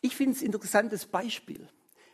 Ich 0.01 0.15
finde 0.15 0.35
es 0.35 0.41
ein 0.41 0.47
interessantes 0.47 1.05
Beispiel. 1.05 1.67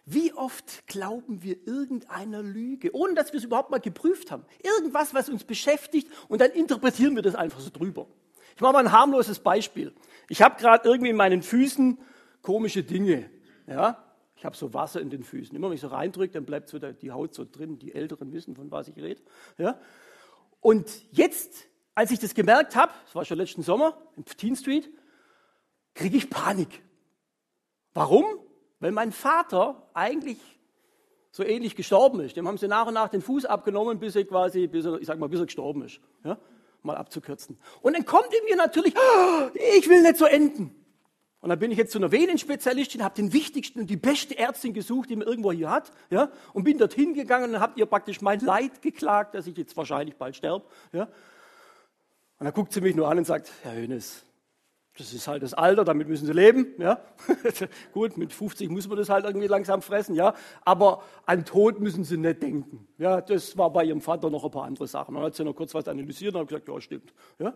Wie 0.10 0.32
oft 0.32 0.88
glauben 0.88 1.44
wir 1.44 1.68
irgendeiner 1.68 2.42
Lüge, 2.42 2.96
ohne 2.96 3.14
dass 3.14 3.34
wir 3.34 3.40
es 3.40 3.44
überhaupt 3.44 3.72
mal 3.72 3.82
geprüft 3.82 4.32
haben? 4.32 4.46
Irgendwas, 4.64 5.14
was 5.14 5.28
uns 5.28 5.44
beschäftigt 5.44 6.10
und 6.30 6.40
dann 6.40 6.52
interpretieren 6.52 7.14
wir 7.18 7.24
das 7.24 7.36
einfach 7.36 7.60
so 7.60 7.70
drüber. 7.70 8.08
Ich 8.56 8.62
mache 8.62 8.72
mal 8.72 8.86
ein 8.86 8.94
harmloses 8.94 9.40
Beispiel. 9.40 9.94
Ich 10.30 10.42
habe 10.42 10.58
gerade 10.62 10.88
irgendwie 10.88 11.10
in 11.10 11.18
meinen 11.18 11.44
Füßen 11.44 11.98
komische 12.42 12.84
Dinge. 12.84 13.30
Ja? 13.68 14.02
Ich 14.38 14.46
habe 14.46 14.56
so 14.56 14.74
Wasser 14.74 15.02
in 15.02 15.10
den 15.10 15.24
Füßen. 15.24 15.54
Immer 15.54 15.68
wenn 15.68 15.76
ich 15.76 15.82
so 15.82 15.88
reindrücke, 15.88 16.32
dann 16.32 16.46
bleibt 16.46 16.70
so 16.70 16.80
die 16.80 17.12
Haut 17.12 17.34
so 17.34 17.44
drin. 17.44 17.78
Die 17.78 17.94
Älteren 17.94 18.32
wissen, 18.32 18.56
von 18.56 18.72
was 18.72 18.88
ich 18.88 18.96
rede. 18.96 19.22
Ja? 19.58 19.78
Und 20.62 20.90
jetzt, 21.12 21.68
als 21.96 22.12
ich 22.12 22.20
das 22.20 22.34
gemerkt 22.34 22.78
habe, 22.78 22.94
das 23.04 23.14
war 23.14 23.26
schon 23.26 23.40
letzten 23.40 23.62
Sommer 23.62 24.02
im 24.16 24.24
Teen 24.24 24.56
Street, 24.56 24.90
kriege 25.94 26.16
ich 26.16 26.30
Panik. 26.30 26.82
Warum? 27.94 28.26
Weil 28.80 28.92
mein 28.92 29.12
Vater 29.12 29.90
eigentlich 29.94 30.38
so 31.32 31.44
ähnlich 31.44 31.76
gestorben 31.76 32.20
ist. 32.20 32.36
Dem 32.36 32.48
haben 32.48 32.58
sie 32.58 32.68
nach 32.68 32.88
und 32.88 32.96
nach 32.96 33.10
den 33.10 33.22
Fuß 33.22 33.46
abgenommen, 33.46 34.00
bis 34.00 34.16
er 34.16 34.26
quasi, 34.26 34.68
bis 34.68 34.86
er, 34.86 35.00
ich 35.00 35.08
sag 35.08 35.20
mal, 35.20 35.30
bis 35.30 35.40
er 35.40 35.46
gestorben 35.46 35.84
ist. 35.84 36.00
Ja? 36.24 36.38
Mal 36.84 36.96
abzukürzen. 36.96 37.58
Und 37.82 37.96
dann 37.96 38.06
kommt 38.06 38.30
in 38.34 38.46
mir 38.46 38.56
natürlich, 38.56 38.96
oh, 38.96 39.50
ich 39.78 39.88
will 39.88 40.02
nicht 40.02 40.18
so 40.18 40.26
enden. 40.26 40.74
Und 41.40 41.50
dann 41.50 41.60
bin 41.60 41.72
ich 41.72 41.78
jetzt 41.78 41.92
zu 41.92 42.00
einer 42.00 42.12
Venenspezialistin, 42.12 43.04
habe 43.04 43.16
den 43.16 43.32
wichtigsten 43.32 43.82
und 43.82 43.90
die 43.90 43.98
beste 43.98 44.38
Ärztin 44.38 44.74
gesucht, 44.74 45.10
die 45.10 45.16
man 45.16 45.28
irgendwo 45.28 45.52
hier 45.52 45.70
hat, 45.70 45.92
ja, 46.10 46.32
und 46.54 46.64
bin 46.64 46.80
dorthin 46.80 47.14
gegangen 47.14 47.54
und 47.54 47.60
habe 47.60 47.80
ihr 47.80 47.86
praktisch 47.86 48.22
mein 48.22 48.40
Leid 48.40 48.82
geklagt, 48.82 49.36
dass 49.36 49.46
ich 49.46 49.56
jetzt 49.56 49.78
wahrscheinlich 49.78 50.16
bald 50.16 50.36
sterbe, 50.36 50.66
ja. 50.92 51.04
Und 51.04 52.46
dann 52.46 52.54
guckt 52.54 52.74
sie 52.74 52.82
mich 52.82 52.96
nur 52.96 53.08
an 53.08 53.20
und 53.20 53.26
sagt, 53.26 53.52
Herr 53.64 53.76
Hönes, 53.76 54.24
das 54.98 55.14
ist 55.14 55.28
halt 55.28 55.44
das 55.44 55.54
Alter, 55.54 55.86
damit 55.86 56.08
müssen 56.08 56.26
sie 56.26 56.34
leben. 56.34 56.74
Ja? 56.80 57.00
Gut, 57.94 58.18
mit 58.18 58.34
50 58.34 58.70
muss 58.70 58.88
man 58.88 58.98
das 58.98 59.10
halt 59.10 59.26
irgendwie 59.26 59.48
langsam 59.48 59.82
fressen, 59.82 60.16
ja. 60.16 60.34
Aber 60.66 61.04
an 61.26 61.46
Tod 61.46 61.80
müssen 61.80 62.04
sie 62.04 62.18
nicht 62.18 62.42
denken. 62.42 62.88
Ja, 62.98 63.22
das 63.22 63.58
war 63.58 63.72
bei 63.72 63.84
ihrem 63.84 64.02
Vater 64.02 64.30
noch 64.30 64.44
ein 64.44 64.52
paar 64.52 64.64
andere 64.64 64.88
Sachen. 64.88 65.16
Dann 65.16 65.24
hat 65.24 65.36
sie 65.36 65.44
noch 65.44 65.54
kurz 65.54 65.74
was 65.74 65.88
analysiert 65.88 66.34
und 66.34 66.42
hat 66.42 66.48
gesagt, 66.48 66.68
ja, 66.68 66.82
stimmt. 66.82 67.14
Ja? 67.38 67.54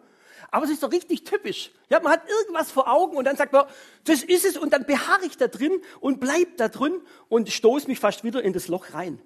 Aber 0.49 0.65
es 0.65 0.71
ist 0.71 0.83
doch 0.83 0.91
richtig 0.91 1.23
typisch. 1.23 1.71
Ja, 1.89 1.99
man 1.99 2.13
hat 2.13 2.21
irgendwas 2.29 2.71
vor 2.71 2.91
Augen 2.91 3.17
und 3.17 3.25
dann 3.25 3.35
sagt 3.35 3.53
man, 3.53 3.65
das 4.03 4.23
ist 4.23 4.45
es 4.45 4.57
und 4.57 4.73
dann 4.73 4.85
beharre 4.85 5.25
ich 5.25 5.37
da 5.37 5.47
drin 5.47 5.81
und 5.99 6.19
bleib 6.19 6.57
da 6.57 6.67
drin 6.67 7.01
und 7.27 7.49
stoße 7.49 7.87
mich 7.87 7.99
fast 7.99 8.23
wieder 8.23 8.43
in 8.43 8.53
das 8.53 8.67
Loch 8.67 8.93
rein. 8.93 9.19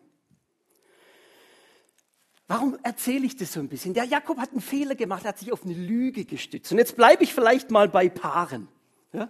Warum 2.47 2.77
erzähle 2.83 3.25
ich 3.25 3.35
das 3.35 3.53
so 3.53 3.59
ein 3.59 3.69
bisschen? 3.69 3.93
Der 3.93 4.03
Jakob 4.03 4.37
hat 4.37 4.51
einen 4.51 4.61
Fehler 4.61 4.95
gemacht, 4.95 5.23
er 5.25 5.29
hat 5.29 5.39
sich 5.39 5.51
auf 5.51 5.63
eine 5.63 5.73
Lüge 5.73 6.25
gestützt. 6.25 6.71
Und 6.71 6.77
jetzt 6.77 6.95
bleibe 6.95 7.23
ich 7.23 7.33
vielleicht 7.33 7.71
mal 7.71 7.89
bei 7.89 8.07
Paaren. 8.07 8.67
Ja? 9.13 9.29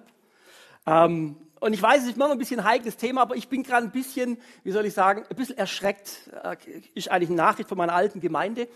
Ähm, 0.85 1.37
und 1.61 1.73
ich 1.73 1.81
weiß, 1.81 2.01
es 2.01 2.09
ist 2.09 2.15
immer 2.17 2.29
ein 2.29 2.37
bisschen 2.37 2.59
ein 2.59 2.65
heikles 2.65 2.97
Thema, 2.97 3.21
aber 3.21 3.37
ich 3.37 3.47
bin 3.47 3.63
gerade 3.63 3.85
ein 3.85 3.91
bisschen, 3.91 4.37
wie 4.63 4.71
soll 4.71 4.85
ich 4.85 4.93
sagen, 4.93 5.23
ein 5.29 5.35
bisschen 5.35 5.57
erschreckt. 5.57 6.29
Äh, 6.43 6.57
ist 6.93 7.09
eigentlich 7.09 7.29
eine 7.29 7.37
Nachricht 7.37 7.69
von 7.69 7.77
meiner 7.77 7.93
alten 7.93 8.19
Gemeinde, 8.19 8.67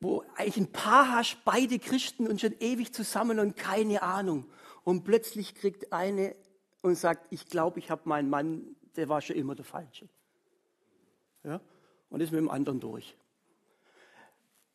wo 0.00 0.24
eigentlich 0.36 0.56
ein 0.56 0.72
Paar 0.72 1.12
hast, 1.12 1.44
beide 1.44 1.78
Christen 1.78 2.26
und 2.26 2.40
schon 2.40 2.54
ewig 2.60 2.94
zusammen 2.94 3.38
und 3.38 3.56
keine 3.56 4.02
Ahnung. 4.02 4.46
Und 4.82 5.04
plötzlich 5.04 5.54
kriegt 5.54 5.92
eine 5.92 6.34
und 6.80 6.96
sagt, 6.96 7.26
ich 7.30 7.46
glaube, 7.46 7.78
ich 7.80 7.90
habe 7.90 8.02
meinen 8.06 8.30
Mann, 8.30 8.76
der 8.96 9.10
war 9.10 9.20
schon 9.20 9.36
immer 9.36 9.54
der 9.54 9.66
Falsche. 9.66 10.08
Ja? 11.44 11.60
Und 12.08 12.22
ist 12.22 12.32
mit 12.32 12.40
dem 12.40 12.48
anderen 12.48 12.80
durch. 12.80 13.14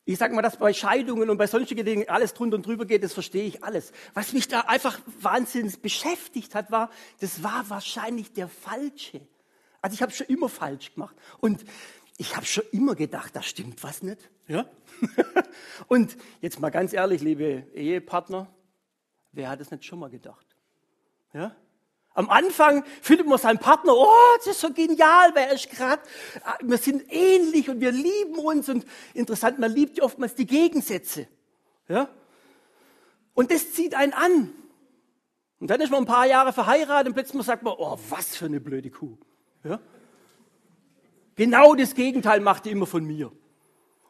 Ich 0.05 0.17
sage 0.17 0.35
mal, 0.35 0.41
dass 0.41 0.57
bei 0.57 0.73
Scheidungen 0.73 1.29
und 1.29 1.37
bei 1.37 1.47
sonstigen 1.47 1.85
Dingen 1.85 2.09
alles 2.09 2.33
drunter 2.33 2.57
und 2.57 2.65
drüber 2.65 2.85
geht, 2.85 3.03
das 3.03 3.13
verstehe 3.13 3.45
ich 3.45 3.63
alles. 3.63 3.93
Was 4.13 4.33
mich 4.33 4.49
da 4.49 4.61
einfach 4.61 4.99
wahnsinnig 5.21 5.81
beschäftigt 5.81 6.55
hat, 6.55 6.71
war, 6.71 6.89
das 7.21 7.41
war 7.41 7.69
wahrscheinlich 7.69 8.33
der 8.33 8.49
Falsche. 8.49 9.21
Also 9.81 9.93
ich 9.93 10.01
habe 10.01 10.11
schon 10.11 10.27
immer 10.27 10.49
falsch 10.49 10.93
gemacht. 10.93 11.15
Und 11.39 11.63
ich 12.17 12.35
habe 12.35 12.45
schon 12.45 12.65
immer 12.71 12.95
gedacht, 12.95 13.35
da 13.35 13.41
stimmt 13.41 13.81
was 13.83 14.03
nicht. 14.03 14.29
Ja? 14.47 14.65
Und 15.87 16.17
jetzt 16.41 16.59
mal 16.59 16.69
ganz 16.69 16.93
ehrlich, 16.93 17.21
liebe 17.21 17.67
Ehepartner, 17.73 18.53
wer 19.31 19.49
hat 19.49 19.61
es 19.61 19.71
nicht 19.71 19.85
schon 19.85 19.99
mal 19.99 20.09
gedacht? 20.09 20.45
Ja? 21.33 21.55
Am 22.15 22.29
Anfang 22.29 22.83
findet 23.01 23.27
man 23.27 23.39
seinen 23.39 23.57
Partner, 23.57 23.93
oh, 23.95 24.07
das 24.37 24.47
ist 24.47 24.61
so 24.61 24.71
genial, 24.71 25.31
wer 25.33 25.51
ist 25.51 25.69
gerade, 25.71 26.01
ah, 26.43 26.57
wir 26.61 26.77
sind 26.77 27.03
ähnlich 27.09 27.69
und 27.69 27.81
wir 27.81 27.91
lieben 27.91 28.35
uns 28.35 28.69
und 28.69 28.85
interessant, 29.15 29.57
man 29.57 29.71
liebt 29.71 29.97
ja 29.97 30.03
oftmals 30.03 30.35
die 30.35 30.45
Gegensätze. 30.45 31.27
Ja? 31.87 32.07
Und 33.33 33.51
das 33.51 33.73
zieht 33.73 33.95
einen 33.95 34.13
an. 34.13 34.53
Und 35.59 35.69
dann 35.69 35.81
ist 35.81 35.89
man 35.89 36.03
ein 36.03 36.05
paar 36.05 36.27
Jahre 36.27 36.53
verheiratet 36.53 37.07
und 37.07 37.13
plötzlich 37.13 37.41
sagt 37.43 37.63
man, 37.63 37.73
oh, 37.77 37.97
was 38.09 38.35
für 38.35 38.45
eine 38.45 38.59
blöde 38.59 38.91
Kuh. 38.91 39.17
Ja? 39.63 39.79
Genau 41.35 41.73
das 41.73 41.95
Gegenteil 41.95 42.41
macht 42.41 42.65
die 42.65 42.71
immer 42.71 42.85
von 42.85 43.03
mir. 43.03 43.31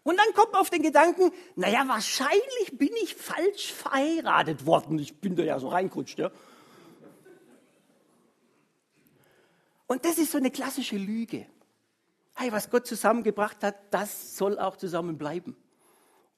Und 0.03 0.17
dann 0.17 0.33
kommt 0.33 0.51
man 0.51 0.59
auf 0.59 0.69
den 0.69 0.81
Gedanken, 0.81 1.31
naja, 1.55 1.85
wahrscheinlich 1.87 2.77
bin 2.77 2.89
ich 3.01 3.15
falsch 3.15 3.71
verheiratet 3.71 4.65
worden. 4.65 4.99
Ich 4.99 5.21
bin 5.21 5.37
da 5.37 5.43
ja 5.43 5.57
so 5.59 5.69
reingerutscht. 5.69 6.19
Ja? 6.19 6.31
Und 9.87 10.05
das 10.05 10.17
ist 10.17 10.31
so 10.31 10.37
eine 10.37 10.51
klassische 10.51 10.97
Lüge. 10.97 11.45
Hey, 12.35 12.51
was 12.51 12.69
Gott 12.69 12.87
zusammengebracht 12.87 13.63
hat, 13.63 13.75
das 13.91 14.37
soll 14.37 14.57
auch 14.57 14.77
zusammen 14.77 15.17
bleiben. 15.17 15.55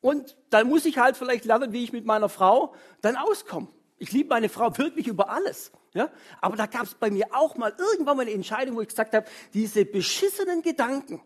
Und 0.02 0.38
dann 0.50 0.68
muss 0.68 0.86
ich 0.86 0.98
halt 0.98 1.18
vielleicht 1.18 1.46
lernen, 1.46 1.72
wie 1.72 1.84
ich 1.84 1.93
mit 1.93 2.06
meiner 2.06 2.30
Frau 2.30 2.76
dann 3.02 3.16
auskomme. 3.16 3.70
Ich 3.98 4.12
liebe 4.12 4.30
meine 4.30 4.50
Frau 4.50 4.78
wirklich 4.78 5.08
über 5.08 5.30
alles. 5.30 5.72
Ja? 5.93 6.12
Aber 6.41 6.58
da 6.58 6.66
gab 6.66 6.84
es 6.84 6.93
bei 6.93 7.10
mir 7.10 7.34
auch 7.34 7.56
mal 7.56 7.74
irgendwann 7.78 8.18
mal 8.18 8.24
eine 8.24 8.34
Entscheidung, 8.34 8.76
wo 8.76 8.82
ich 8.82 8.89
gesagt 8.89 9.16
habe, 9.16 9.26
diese 9.54 9.86
beschissenen 9.86 10.62
Gedanken, 10.62 11.22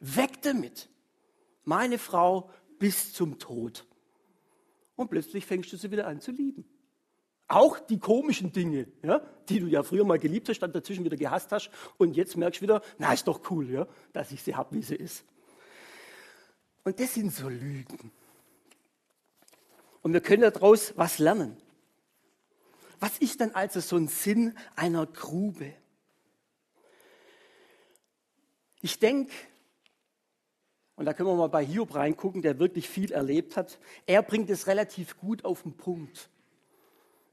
weg 0.00 0.40
damit. 0.42 0.88
Meine 1.64 1.98
Frau 1.98 2.48
bis 2.78 3.12
zum 3.12 3.38
Tod. 3.38 3.84
Und 4.94 5.10
plötzlich 5.10 5.44
fängst 5.44 5.72
du 5.72 5.76
sie 5.76 5.90
wieder 5.90 6.06
an 6.06 6.20
zu 6.20 6.30
lieben. 6.30 6.64
Auch 7.48 7.78
die 7.78 7.98
komischen 7.98 8.52
Dinge, 8.52 8.88
ja, 9.02 9.20
die 9.48 9.60
du 9.60 9.66
ja 9.68 9.82
früher 9.82 10.04
mal 10.04 10.18
geliebt 10.18 10.48
hast, 10.48 10.58
dann 10.58 10.72
dazwischen 10.72 11.04
wieder 11.04 11.16
gehasst 11.16 11.52
hast 11.52 11.70
und 11.96 12.16
jetzt 12.16 12.36
merkst 12.36 12.60
du 12.60 12.62
wieder, 12.64 12.82
na, 12.98 13.12
ist 13.12 13.28
doch 13.28 13.50
cool, 13.50 13.70
ja, 13.70 13.86
dass 14.12 14.32
ich 14.32 14.42
sie 14.42 14.56
habe, 14.56 14.74
wie 14.74 14.82
sie 14.82 14.96
ist. 14.96 15.24
Und 16.82 16.98
das 16.98 17.14
sind 17.14 17.32
so 17.32 17.48
Lügen. 17.48 18.10
Und 20.02 20.12
wir 20.12 20.20
können 20.20 20.42
daraus 20.42 20.92
was 20.96 21.18
lernen. 21.18 21.56
Was 22.98 23.18
ist 23.18 23.40
denn 23.40 23.54
also 23.54 23.80
so 23.80 23.96
ein 23.96 24.08
Sinn 24.08 24.56
einer 24.74 25.06
Grube? 25.06 25.72
Ich 28.80 28.98
denke, 28.98 29.32
und 30.96 31.04
da 31.04 31.12
können 31.12 31.28
wir 31.28 31.34
mal 31.34 31.48
bei 31.48 31.64
Hiob 31.64 31.94
reingucken, 31.94 32.40
der 32.40 32.58
wirklich 32.58 32.88
viel 32.88 33.12
erlebt 33.12 33.56
hat, 33.56 33.78
er 34.06 34.22
bringt 34.22 34.48
es 34.48 34.66
relativ 34.66 35.18
gut 35.18 35.44
auf 35.44 35.62
den 35.62 35.76
Punkt. 35.76 36.30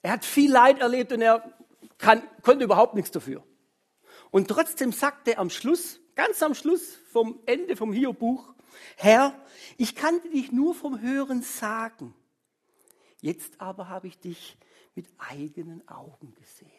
Er 0.04 0.12
hat 0.12 0.26
viel 0.26 0.52
Leid 0.52 0.80
erlebt 0.80 1.12
und 1.14 1.22
er 1.22 1.52
kann, 1.98 2.22
konnte 2.44 2.66
überhaupt 2.66 2.94
nichts 2.94 3.10
dafür. 3.10 3.44
Und 4.30 4.50
trotzdem 4.50 4.92
sagt 4.92 5.28
er 5.30 5.40
am 5.40 5.50
Schluss, 5.50 6.00
ganz 6.14 6.44
am 6.44 6.54
Schluss 6.54 6.96
vom 7.12 7.40
Ende 7.46 7.76
vom 7.76 7.94
Hiob-Buch, 7.94 8.54
Herr, 8.98 9.34
ich 9.78 9.96
kannte 9.96 10.30
dich 10.30 10.52
nur 10.52 10.76
vom 10.76 11.02
Hören 11.02 11.42
sagen. 11.42 12.14
Jetzt 13.22 13.62
aber 13.62 13.88
habe 13.90 14.08
ich 14.08 14.20
dich 14.20 14.58
mit 14.94 15.08
eigenen 15.18 15.88
Augen 15.88 16.34
gesehen. 16.36 16.70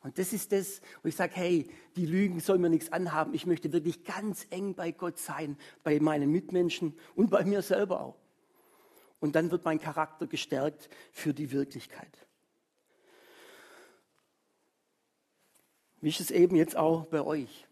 Und 0.00 0.18
das 0.18 0.32
ist 0.32 0.50
das, 0.52 0.80
wo 1.02 1.08
ich 1.08 1.16
sage, 1.16 1.32
hey, 1.34 1.70
die 1.96 2.06
Lügen 2.06 2.40
sollen 2.40 2.60
mir 2.60 2.70
nichts 2.70 2.92
anhaben. 2.92 3.34
Ich 3.34 3.46
möchte 3.46 3.72
wirklich 3.72 4.04
ganz 4.04 4.46
eng 4.50 4.74
bei 4.74 4.90
Gott 4.90 5.18
sein, 5.18 5.56
bei 5.84 6.00
meinen 6.00 6.30
Mitmenschen 6.30 6.98
und 7.14 7.30
bei 7.30 7.44
mir 7.44 7.62
selber 7.62 8.00
auch 8.00 8.16
und 9.20 9.34
dann 9.34 9.50
wird 9.50 9.64
mein 9.64 9.80
Charakter 9.80 10.26
gestärkt 10.26 10.88
für 11.12 11.34
die 11.34 11.50
Wirklichkeit. 11.50 12.26
Wie 16.00 16.08
ist 16.08 16.20
es 16.20 16.30
eben 16.30 16.54
jetzt 16.56 16.76
auch 16.76 17.06
bei 17.06 17.22
euch? 17.22 17.66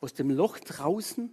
Aus 0.00 0.14
dem 0.14 0.30
Loch 0.30 0.58
draußen 0.58 1.32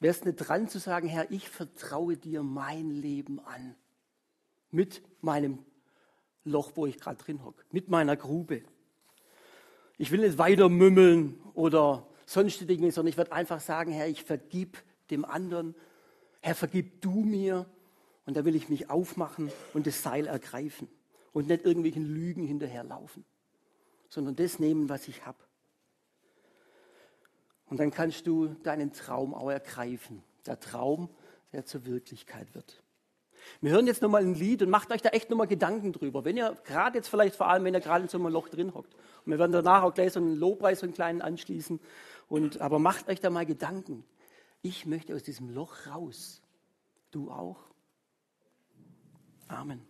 wäre 0.00 0.14
es 0.14 0.24
nicht 0.24 0.36
dran 0.36 0.68
zu 0.68 0.78
sagen, 0.78 1.08
Herr, 1.08 1.30
ich 1.30 1.48
vertraue 1.48 2.16
dir 2.16 2.42
mein 2.42 2.90
Leben 2.90 3.40
an. 3.40 3.76
Mit 4.70 5.02
meinem 5.22 5.64
Loch, 6.44 6.72
wo 6.74 6.86
ich 6.86 6.98
gerade 6.98 7.22
drin 7.22 7.44
hocke, 7.44 7.64
mit 7.70 7.88
meiner 7.88 8.16
Grube. 8.16 8.62
Ich 9.98 10.10
will 10.10 10.20
nicht 10.20 10.38
weiter 10.38 10.68
mümmeln 10.68 11.40
oder 11.54 12.06
sonstige 12.26 12.76
Dinge, 12.76 12.92
sondern 12.92 13.10
ich 13.10 13.16
werde 13.16 13.32
einfach 13.32 13.60
sagen, 13.60 13.92
Herr, 13.92 14.08
ich 14.08 14.22
vergib 14.22 14.82
dem 15.10 15.24
anderen. 15.24 15.74
Herr, 16.40 16.54
vergib 16.54 17.00
du 17.00 17.12
mir. 17.12 17.66
Und 18.26 18.36
da 18.36 18.44
will 18.44 18.56
ich 18.56 18.68
mich 18.68 18.90
aufmachen 18.90 19.50
und 19.72 19.86
das 19.86 20.02
Seil 20.02 20.26
ergreifen 20.26 20.88
und 21.32 21.46
nicht 21.46 21.64
irgendwelchen 21.64 22.04
Lügen 22.04 22.44
hinterherlaufen, 22.44 23.24
sondern 24.08 24.34
das 24.34 24.58
nehmen, 24.58 24.88
was 24.88 25.06
ich 25.06 25.24
habe. 25.24 25.38
Und 27.66 27.78
dann 27.78 27.92
kannst 27.92 28.26
du 28.26 28.48
deinen 28.64 28.92
Traum 28.92 29.32
auch 29.32 29.50
ergreifen. 29.50 30.22
Der 30.46 30.58
Traum, 30.58 31.08
der 31.52 31.64
zur 31.64 31.86
Wirklichkeit 31.86 32.54
wird. 32.54 32.82
Wir 33.60 33.70
hören 33.72 33.86
jetzt 33.86 34.02
nochmal 34.02 34.22
ein 34.22 34.34
Lied 34.34 34.62
und 34.62 34.70
macht 34.70 34.90
euch 34.90 35.02
da 35.02 35.10
echt 35.10 35.30
nochmal 35.30 35.46
Gedanken 35.46 35.92
drüber. 35.92 36.24
Wenn 36.24 36.36
ihr 36.36 36.56
gerade 36.64 36.98
jetzt 36.98 37.08
vielleicht 37.08 37.36
vor 37.36 37.48
allem, 37.48 37.64
wenn 37.64 37.74
ihr 37.74 37.80
gerade 37.80 38.02
in 38.02 38.08
so 38.08 38.18
einem 38.18 38.28
Loch 38.28 38.48
drin 38.48 38.74
hockt. 38.74 38.94
Und 38.94 39.32
wir 39.32 39.38
werden 39.38 39.52
danach 39.52 39.82
auch 39.82 39.94
gleich 39.94 40.12
so 40.12 40.20
einen 40.20 40.36
Lobpreis, 40.36 40.80
so 40.80 40.86
einen 40.86 40.94
kleinen 40.94 41.22
anschließen. 41.22 41.80
Und, 42.28 42.60
aber 42.60 42.78
macht 42.78 43.08
euch 43.08 43.20
da 43.20 43.30
mal 43.30 43.46
Gedanken. 43.46 44.04
Ich 44.62 44.86
möchte 44.86 45.14
aus 45.14 45.22
diesem 45.22 45.50
Loch 45.50 45.86
raus. 45.86 46.42
Du 47.10 47.30
auch? 47.30 47.60
Amen. 49.48 49.86